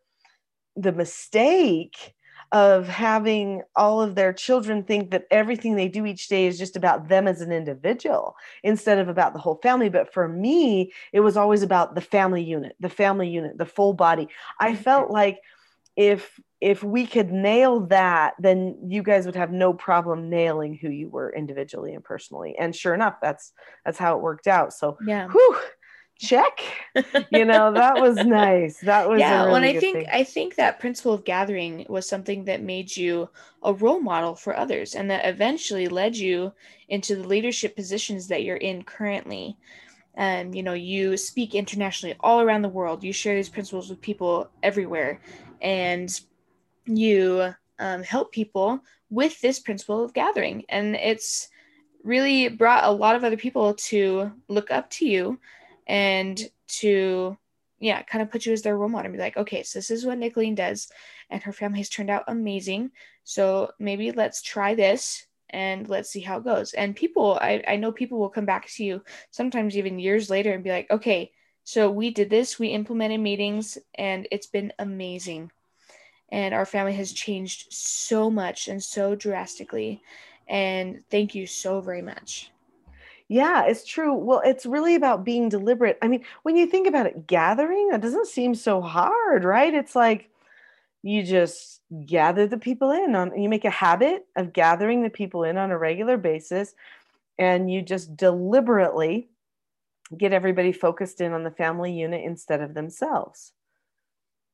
the 0.76 0.92
mistake 0.92 2.14
of 2.52 2.86
having 2.86 3.62
all 3.74 4.00
of 4.00 4.14
their 4.14 4.32
children 4.32 4.84
think 4.84 5.10
that 5.10 5.26
everything 5.30 5.74
they 5.74 5.88
do 5.88 6.06
each 6.06 6.28
day 6.28 6.46
is 6.46 6.56
just 6.56 6.76
about 6.76 7.08
them 7.08 7.26
as 7.26 7.40
an 7.40 7.50
individual 7.50 8.36
instead 8.62 8.98
of 8.98 9.08
about 9.08 9.32
the 9.32 9.40
whole 9.40 9.58
family. 9.62 9.88
But 9.88 10.12
for 10.12 10.28
me, 10.28 10.92
it 11.12 11.20
was 11.20 11.36
always 11.36 11.62
about 11.62 11.94
the 11.94 12.00
family 12.00 12.44
unit, 12.44 12.76
the 12.78 12.88
family 12.88 13.28
unit, 13.28 13.58
the 13.58 13.66
full 13.66 13.92
body. 13.92 14.28
I 14.60 14.76
felt 14.76 15.10
like 15.10 15.40
if 15.96 16.38
if 16.60 16.82
we 16.82 17.06
could 17.06 17.30
nail 17.30 17.80
that 17.80 18.34
then 18.38 18.76
you 18.86 19.02
guys 19.02 19.26
would 19.26 19.36
have 19.36 19.52
no 19.52 19.72
problem 19.72 20.30
nailing 20.30 20.74
who 20.74 20.88
you 20.88 21.08
were 21.08 21.32
individually 21.32 21.94
and 21.94 22.02
personally 22.02 22.56
and 22.58 22.74
sure 22.74 22.94
enough 22.94 23.14
that's 23.22 23.52
that's 23.84 23.98
how 23.98 24.16
it 24.16 24.22
worked 24.22 24.48
out 24.48 24.72
so 24.72 24.96
yeah 25.06 25.28
whew, 25.28 25.56
check. 26.18 26.60
You 27.30 27.44
know 27.44 27.72
that 27.72 28.00
was 28.00 28.16
nice. 28.16 28.78
That 28.80 29.08
was 29.08 29.18
yeah 29.18 29.40
really 29.40 29.52
well 29.52 29.64
i 29.64 29.80
think 29.80 29.96
thing. 29.96 30.06
i 30.12 30.22
think 30.22 30.54
that 30.54 30.78
principle 30.78 31.12
of 31.12 31.24
gathering 31.24 31.84
was 31.88 32.08
something 32.08 32.44
that 32.44 32.62
made 32.62 32.96
you 32.96 33.28
a 33.64 33.72
role 33.72 34.00
model 34.00 34.36
for 34.36 34.56
others 34.56 34.94
and 34.94 35.10
that 35.10 35.26
eventually 35.26 35.88
led 35.88 36.16
you 36.16 36.52
into 36.88 37.16
the 37.16 37.26
leadership 37.26 37.74
positions 37.74 38.28
that 38.28 38.44
you're 38.44 38.56
in 38.56 38.82
currently. 38.84 39.56
Um, 40.16 40.54
you 40.54 40.62
know 40.62 40.74
you 40.74 41.16
speak 41.16 41.54
internationally 41.54 42.14
all 42.20 42.40
around 42.40 42.62
the 42.62 42.68
world. 42.68 43.02
You 43.02 43.12
share 43.12 43.34
these 43.34 43.48
principles 43.48 43.90
with 43.90 44.00
people 44.00 44.48
everywhere. 44.62 45.20
And 45.60 46.08
you 46.86 47.54
um, 47.78 48.02
help 48.02 48.32
people 48.32 48.80
with 49.10 49.40
this 49.40 49.58
principle 49.58 50.04
of 50.04 50.14
gathering. 50.14 50.64
And 50.68 50.94
it's 50.96 51.48
really 52.02 52.48
brought 52.48 52.84
a 52.84 52.90
lot 52.90 53.16
of 53.16 53.24
other 53.24 53.36
people 53.36 53.74
to 53.74 54.30
look 54.48 54.70
up 54.70 54.90
to 54.90 55.06
you 55.06 55.38
and 55.86 56.40
to 56.66 57.36
yeah 57.80 58.02
kind 58.02 58.22
of 58.22 58.30
put 58.30 58.46
you 58.46 58.52
as 58.52 58.62
their 58.62 58.76
role 58.76 58.88
model 58.88 59.06
and 59.06 59.14
be 59.14 59.20
like 59.20 59.36
okay 59.36 59.62
so 59.62 59.78
this 59.78 59.90
is 59.90 60.06
what 60.06 60.18
Nicholeen 60.18 60.54
does 60.54 60.88
and 61.30 61.42
her 61.42 61.52
family 61.52 61.78
has 61.78 61.88
turned 61.88 62.10
out 62.10 62.24
amazing. 62.28 62.90
So 63.24 63.72
maybe 63.78 64.12
let's 64.12 64.42
try 64.42 64.74
this 64.74 65.26
and 65.50 65.88
let's 65.88 66.10
see 66.10 66.20
how 66.20 66.38
it 66.38 66.44
goes. 66.44 66.72
And 66.72 66.96
people 66.96 67.38
I, 67.40 67.62
I 67.66 67.76
know 67.76 67.92
people 67.92 68.18
will 68.18 68.28
come 68.28 68.46
back 68.46 68.68
to 68.68 68.84
you 68.84 69.02
sometimes 69.30 69.76
even 69.76 69.98
years 69.98 70.30
later 70.30 70.52
and 70.52 70.64
be 70.64 70.70
like 70.70 70.90
okay 70.90 71.32
so 71.64 71.90
we 71.90 72.10
did 72.10 72.30
this 72.30 72.58
we 72.58 72.68
implemented 72.68 73.20
meetings 73.20 73.78
and 73.94 74.28
it's 74.30 74.46
been 74.46 74.72
amazing. 74.78 75.50
And 76.30 76.54
our 76.54 76.66
family 76.66 76.94
has 76.94 77.12
changed 77.12 77.72
so 77.72 78.30
much 78.30 78.68
and 78.68 78.82
so 78.82 79.14
drastically. 79.14 80.02
And 80.48 81.04
thank 81.10 81.34
you 81.34 81.46
so 81.46 81.80
very 81.80 82.02
much 82.02 82.50
yeah, 83.28 83.64
it's 83.64 83.86
true. 83.86 84.14
Well, 84.14 84.42
it's 84.44 84.66
really 84.66 84.94
about 84.94 85.24
being 85.24 85.48
deliberate. 85.48 85.98
I 86.02 86.08
mean, 86.08 86.24
when 86.42 86.56
you 86.56 86.66
think 86.66 86.86
about 86.86 87.06
it, 87.06 87.26
gathering, 87.26 87.88
that 87.88 88.02
doesn't 88.02 88.26
seem 88.26 88.54
so 88.54 88.80
hard, 88.82 89.44
right? 89.44 89.72
It's 89.72 89.96
like 89.96 90.30
you 91.02 91.22
just 91.22 91.80
gather 92.06 92.46
the 92.46 92.58
people 92.58 92.90
in 92.90 93.14
on 93.14 93.38
you 93.40 93.48
make 93.48 93.66
a 93.66 93.70
habit 93.70 94.26
of 94.36 94.54
gathering 94.54 95.02
the 95.02 95.10
people 95.10 95.44
in 95.44 95.58
on 95.58 95.70
a 95.70 95.78
regular 95.78 96.16
basis 96.16 96.74
and 97.38 97.70
you 97.70 97.82
just 97.82 98.16
deliberately 98.16 99.28
get 100.16 100.32
everybody 100.32 100.72
focused 100.72 101.20
in 101.20 101.32
on 101.32 101.44
the 101.44 101.50
family 101.50 101.92
unit 101.92 102.24
instead 102.24 102.60
of 102.60 102.74
themselves. 102.74 103.52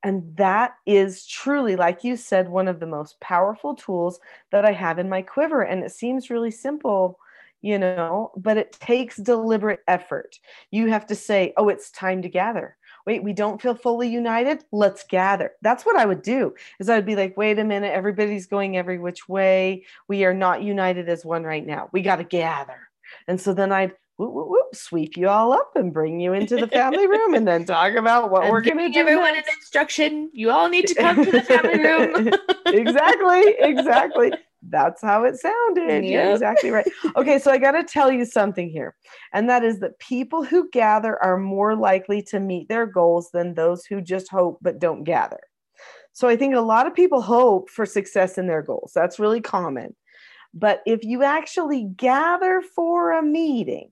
And 0.03 0.37
that 0.37 0.75
is 0.87 1.27
truly, 1.27 1.77
like 1.77 2.05
you 2.05 2.17
said, 2.17 2.49
one 2.49 2.69
of 2.69 2.81
the 2.81 2.87
most 2.87 3.21
powerful 3.21 3.75
tools 3.75 4.19
that 4.51 4.65
I 4.65 4.73
have 4.73 4.99
in 4.99 5.09
my 5.09 5.23
quiver. 5.23 5.63
And 5.63 5.85
it 5.85 5.93
seems 5.93 6.31
really 6.31 6.51
simple 6.51 7.19
you 7.63 7.79
know, 7.79 8.33
but 8.37 8.57
it 8.57 8.73
takes 8.73 9.17
deliberate 9.17 9.81
effort. 9.87 10.39
You 10.71 10.89
have 10.89 11.07
to 11.07 11.15
say, 11.15 11.53
oh, 11.57 11.69
it's 11.69 11.91
time 11.91 12.23
to 12.23 12.29
gather. 12.29 12.77
Wait, 13.07 13.23
we 13.23 13.33
don't 13.33 13.61
feel 13.61 13.75
fully 13.75 14.09
united. 14.09 14.65
Let's 14.73 15.05
gather. 15.05 15.53
That's 15.63 15.85
what 15.85 15.97
I 15.97 16.05
would 16.05 16.23
do. 16.23 16.55
Is 16.79 16.89
I 16.89 16.97
would 16.97 17.07
be 17.07 17.17
like, 17.17 17.37
wait 17.37 17.59
a 17.59 17.65
minute, 17.65 17.93
everybody's 17.93 18.47
going 18.47 18.77
every 18.77 18.99
which 18.99 19.29
way. 19.29 19.85
We 20.09 20.25
are 20.25 20.35
not 20.35 20.63
united 20.63 21.09
as 21.09 21.25
one 21.25 21.45
right 21.45 21.67
now. 21.67 21.89
We 21.93 22.03
got 22.03 22.17
to 22.17 22.25
gather. 22.25 22.89
And 23.27 23.41
so 23.41 23.55
then 23.55 23.73
I'd 23.73 23.93
whoop, 24.21 24.35
whoop, 24.35 24.49
whoop, 24.49 24.75
sweep 24.75 25.17
you 25.17 25.29
all 25.29 25.53
up 25.53 25.73
and 25.77 25.95
bring 25.95 26.21
you 26.21 26.35
into 26.35 26.57
the 26.57 26.69
family 26.69 27.07
room 27.07 27.33
and 27.35 27.49
then 27.49 27.65
talk 27.65 27.95
about 27.95 28.31
what 28.31 28.51
we're 28.51 28.61
going 28.61 28.77
to 28.77 28.91
do. 28.91 29.01
Everyone 29.01 29.33
next. 29.33 29.49
an 29.49 29.55
instruction. 29.59 30.31
You 30.35 30.51
all 30.51 30.69
need 30.69 30.87
to 30.89 30.95
come 30.95 31.25
to 31.25 31.31
the 31.31 31.43
family 31.43 31.79
room. 31.79 32.31
exactly. 32.67 33.55
Exactly. 33.59 34.33
That's 34.69 35.03
how 35.03 35.25
it 35.25 35.37
sounded. 35.37 36.05
Yep. 36.05 36.13
You're 36.13 36.33
exactly 36.33 36.71
right. 36.71 36.87
Okay, 37.17 37.39
so 37.39 37.51
I 37.51 37.59
got 37.67 37.73
to 37.73 37.85
tell 37.85 38.11
you 38.11 38.25
something 38.25 38.69
here, 38.69 38.95
and 39.33 39.49
that 39.49 39.65
is 39.65 39.81
that 39.81 39.99
people 39.99 40.45
who 40.45 40.69
gather 40.71 41.23
are 41.23 41.39
more 41.39 41.75
likely 41.75 42.23
to 42.25 42.41
meet 42.41 42.69
their 42.69 42.87
goals 42.87 43.31
than 43.33 43.55
those 43.55 43.85
who 43.87 44.01
just 44.01 44.31
hope 44.31 44.59
but 44.61 44.79
don't 44.79 45.05
gather. 45.05 45.41
So 46.13 46.29
I 46.29 46.37
think 46.37 46.55
a 46.55 46.61
lot 46.61 46.87
of 46.87 46.95
people 46.95 47.23
hope 47.23 47.71
for 47.71 47.87
success 47.87 48.37
in 48.37 48.47
their 48.47 48.63
goals. 48.63 48.93
That's 48.95 49.19
really 49.19 49.41
common. 49.41 49.95
But 50.53 50.83
if 50.85 51.05
you 51.05 51.23
actually 51.23 51.89
gather 51.97 52.61
for 52.75 53.13
a 53.13 53.23
meeting, 53.23 53.91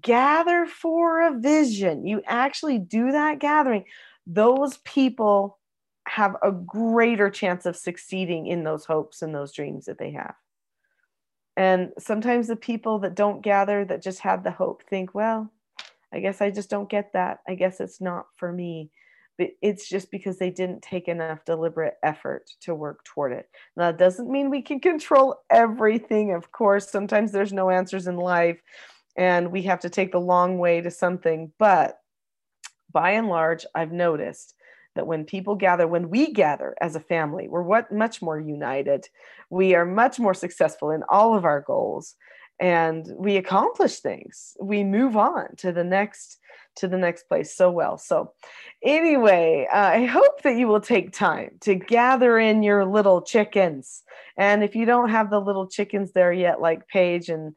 gather 0.00 0.66
for 0.66 1.26
a 1.26 1.38
vision, 1.38 2.06
you 2.06 2.22
actually 2.26 2.78
do 2.78 3.12
that 3.12 3.38
gathering, 3.38 3.84
those 4.26 4.76
people 4.78 5.58
have 6.06 6.36
a 6.42 6.52
greater 6.52 7.30
chance 7.30 7.66
of 7.66 7.76
succeeding 7.76 8.46
in 8.46 8.64
those 8.64 8.84
hopes 8.84 9.22
and 9.22 9.34
those 9.34 9.52
dreams 9.52 9.86
that 9.86 9.98
they 9.98 10.12
have. 10.12 10.34
And 11.56 11.92
sometimes 11.98 12.46
the 12.48 12.56
people 12.56 12.98
that 13.00 13.14
don't 13.14 13.42
gather, 13.42 13.84
that 13.84 14.02
just 14.02 14.20
have 14.20 14.42
the 14.42 14.50
hope, 14.50 14.82
think, 14.88 15.14
well, 15.14 15.50
I 16.12 16.20
guess 16.20 16.40
I 16.40 16.50
just 16.50 16.70
don't 16.70 16.90
get 16.90 17.12
that. 17.12 17.40
I 17.48 17.54
guess 17.54 17.80
it's 17.80 18.00
not 18.00 18.26
for 18.36 18.52
me. 18.52 18.90
But 19.36 19.50
it's 19.62 19.88
just 19.88 20.12
because 20.12 20.38
they 20.38 20.50
didn't 20.50 20.82
take 20.82 21.08
enough 21.08 21.44
deliberate 21.44 21.94
effort 22.04 22.48
to 22.60 22.74
work 22.74 23.04
toward 23.04 23.32
it. 23.32 23.48
Now, 23.76 23.90
that 23.90 23.98
doesn't 23.98 24.30
mean 24.30 24.48
we 24.48 24.62
can 24.62 24.78
control 24.78 25.42
everything, 25.50 26.32
of 26.32 26.52
course. 26.52 26.88
Sometimes 26.88 27.32
there's 27.32 27.52
no 27.52 27.68
answers 27.68 28.06
in 28.06 28.16
life, 28.16 28.60
and 29.16 29.50
we 29.50 29.62
have 29.62 29.80
to 29.80 29.90
take 29.90 30.12
the 30.12 30.20
long 30.20 30.58
way 30.58 30.80
to 30.80 30.90
something. 30.90 31.52
But 31.58 31.98
by 32.92 33.10
and 33.12 33.28
large, 33.28 33.66
I've 33.74 33.90
noticed 33.90 34.53
that 34.94 35.06
when 35.06 35.24
people 35.24 35.54
gather, 35.54 35.86
when 35.86 36.10
we 36.10 36.32
gather 36.32 36.74
as 36.80 36.96
a 36.96 37.00
family, 37.00 37.48
we're 37.48 37.62
what 37.62 37.92
much 37.92 38.22
more 38.22 38.38
united. 38.38 39.08
We 39.50 39.74
are 39.74 39.84
much 39.84 40.18
more 40.18 40.34
successful 40.34 40.90
in 40.90 41.02
all 41.08 41.34
of 41.34 41.44
our 41.44 41.60
goals 41.60 42.14
and 42.60 43.06
we 43.16 43.36
accomplish 43.36 43.98
things. 43.98 44.56
We 44.60 44.84
move 44.84 45.16
on 45.16 45.56
to 45.56 45.72
the 45.72 45.84
next 45.84 46.38
to 46.76 46.88
the 46.88 46.98
next 46.98 47.28
place 47.28 47.56
so 47.56 47.70
well. 47.70 47.98
So, 47.98 48.32
anyway, 48.82 49.68
uh, 49.72 49.76
I 49.76 50.04
hope 50.06 50.42
that 50.42 50.56
you 50.56 50.66
will 50.66 50.80
take 50.80 51.12
time 51.12 51.56
to 51.60 51.76
gather 51.76 52.36
in 52.38 52.64
your 52.64 52.84
little 52.84 53.22
chickens. 53.22 54.02
And 54.36 54.64
if 54.64 54.74
you 54.74 54.84
don't 54.84 55.10
have 55.10 55.30
the 55.30 55.40
little 55.40 55.68
chickens 55.68 56.12
there 56.12 56.32
yet, 56.32 56.60
like 56.60 56.88
Paige 56.88 57.28
and 57.28 57.54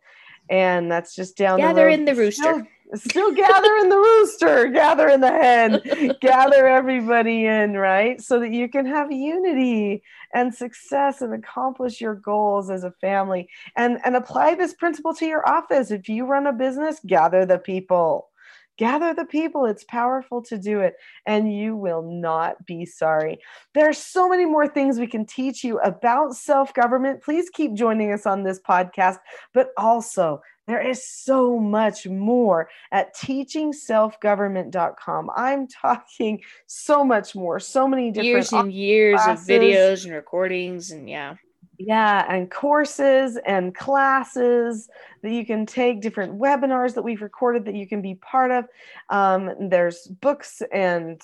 and 0.50 0.92
that's 0.92 1.14
just 1.14 1.36
down 1.36 1.60
gather 1.60 1.88
the 1.88 1.94
in 1.94 2.06
the 2.06 2.16
rooster. 2.16 2.68
Still, 2.96 3.34
gather 3.34 3.76
in 3.78 3.90
the 3.90 3.98
rooster, 3.98 4.68
gather 4.68 5.10
in 5.10 5.20
the 5.20 5.32
hen, 5.32 6.16
gather 6.22 6.68
everybody 6.68 7.46
in, 7.46 7.74
right? 7.74 8.22
So 8.22 8.40
that 8.40 8.52
you 8.52 8.70
can 8.70 8.86
have 8.86 9.12
unity 9.12 10.04
and 10.34 10.56
success 10.56 11.22
and 11.22 11.34
accomplish 11.34 12.00
your 12.00 12.16
goals 12.16 12.70
as 12.70 12.86
a 12.86 12.92
family. 12.92 13.50
And 13.76 14.00
and 14.06 14.16
apply 14.16 14.56
this 14.56 14.74
principle 14.74 15.14
to 15.16 15.26
your 15.26 15.48
office. 15.48 15.92
If 15.92 16.08
you 16.08 16.26
run 16.26 16.48
a 16.48 16.54
business, 16.54 17.02
gather 17.06 17.46
the 17.46 17.60
people. 17.60 18.30
Gather 18.78 19.14
the 19.14 19.26
people. 19.26 19.66
It's 19.66 19.84
powerful 19.84 20.42
to 20.44 20.58
do 20.58 20.80
it, 20.82 20.96
and 21.26 21.52
you 21.52 21.76
will 21.76 22.04
not 22.04 22.64
be 22.66 22.86
sorry. 22.86 23.40
There 23.74 23.90
are 23.90 23.94
so 23.94 24.30
many 24.30 24.46
more 24.46 24.68
things 24.68 25.00
we 25.00 25.08
can 25.08 25.26
teach 25.26 25.64
you 25.64 25.80
about 25.80 26.36
self 26.36 26.74
government. 26.74 27.24
Please 27.24 27.50
keep 27.50 27.74
joining 27.74 28.14
us 28.14 28.26
on 28.26 28.44
this 28.44 28.60
podcast, 28.60 29.18
but 29.54 29.70
also 29.78 30.42
there 30.68 30.82
is 30.82 31.08
so 31.08 31.58
much 31.58 32.06
more 32.06 32.70
at 32.92 33.16
teachingselfgovernment.com. 33.16 35.32
I'm 35.36 35.68
talking 35.68 36.44
so 36.66 37.04
much 37.04 37.36
more, 37.36 37.60
so 37.60 37.88
many 37.88 38.12
different 38.12 38.28
years 38.28 38.54
and 38.54 38.72
years 38.72 39.20
classes. 39.22 39.50
of 39.50 39.56
videos 39.56 40.06
and 40.06 40.14
recordings, 40.14 40.92
and 40.92 41.10
yeah. 41.10 41.38
Yeah, 41.80 42.26
and 42.28 42.50
courses 42.50 43.38
and 43.46 43.76
classes 43.76 44.90
that 45.22 45.32
you 45.32 45.46
can 45.46 45.68
take, 45.68 46.02
different 46.02 46.40
webinars 46.40 46.96
that 46.96 47.04
we've 47.04 47.22
recorded 47.22 47.66
that 47.66 47.76
you 47.76 47.88
can 47.88 48.02
be 48.02 48.16
part 48.16 48.50
of. 48.50 48.66
Um, 49.10 49.70
there's 49.70 50.08
books 50.08 50.64
and 50.72 51.22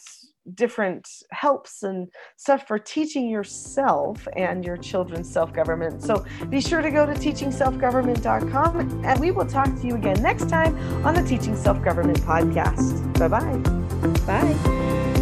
different 0.55 1.07
helps 1.31 1.83
and 1.83 2.09
stuff 2.37 2.67
for 2.67 2.77
teaching 2.77 3.29
yourself 3.29 4.27
and 4.35 4.65
your 4.65 4.77
children 4.77 5.23
self 5.23 5.53
government. 5.53 6.03
So 6.03 6.25
be 6.49 6.61
sure 6.61 6.81
to 6.81 6.91
go 6.91 7.05
to 7.05 7.13
teachingselfgovernment.com 7.13 9.03
and 9.05 9.19
we 9.19 9.31
will 9.31 9.45
talk 9.45 9.67
to 9.81 9.87
you 9.87 9.95
again 9.95 10.21
next 10.21 10.49
time 10.49 10.75
on 11.05 11.13
the 11.13 11.23
Teaching 11.23 11.55
Self 11.55 11.81
Government 11.83 12.19
podcast. 12.21 13.01
Bye-bye. 13.19 13.83
Bye. 14.25 15.12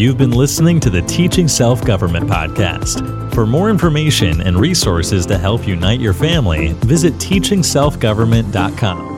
You've 0.00 0.16
been 0.16 0.30
listening 0.30 0.80
to 0.80 0.88
the 0.88 1.02
Teaching 1.02 1.46
Self 1.46 1.84
Government 1.84 2.26
podcast. 2.26 3.34
For 3.34 3.44
more 3.44 3.68
information 3.68 4.40
and 4.40 4.56
resources 4.56 5.26
to 5.26 5.36
help 5.36 5.68
unite 5.68 6.00
your 6.00 6.14
family, 6.14 6.72
visit 6.72 7.12
teachingselfgovernment.com. 7.16 9.09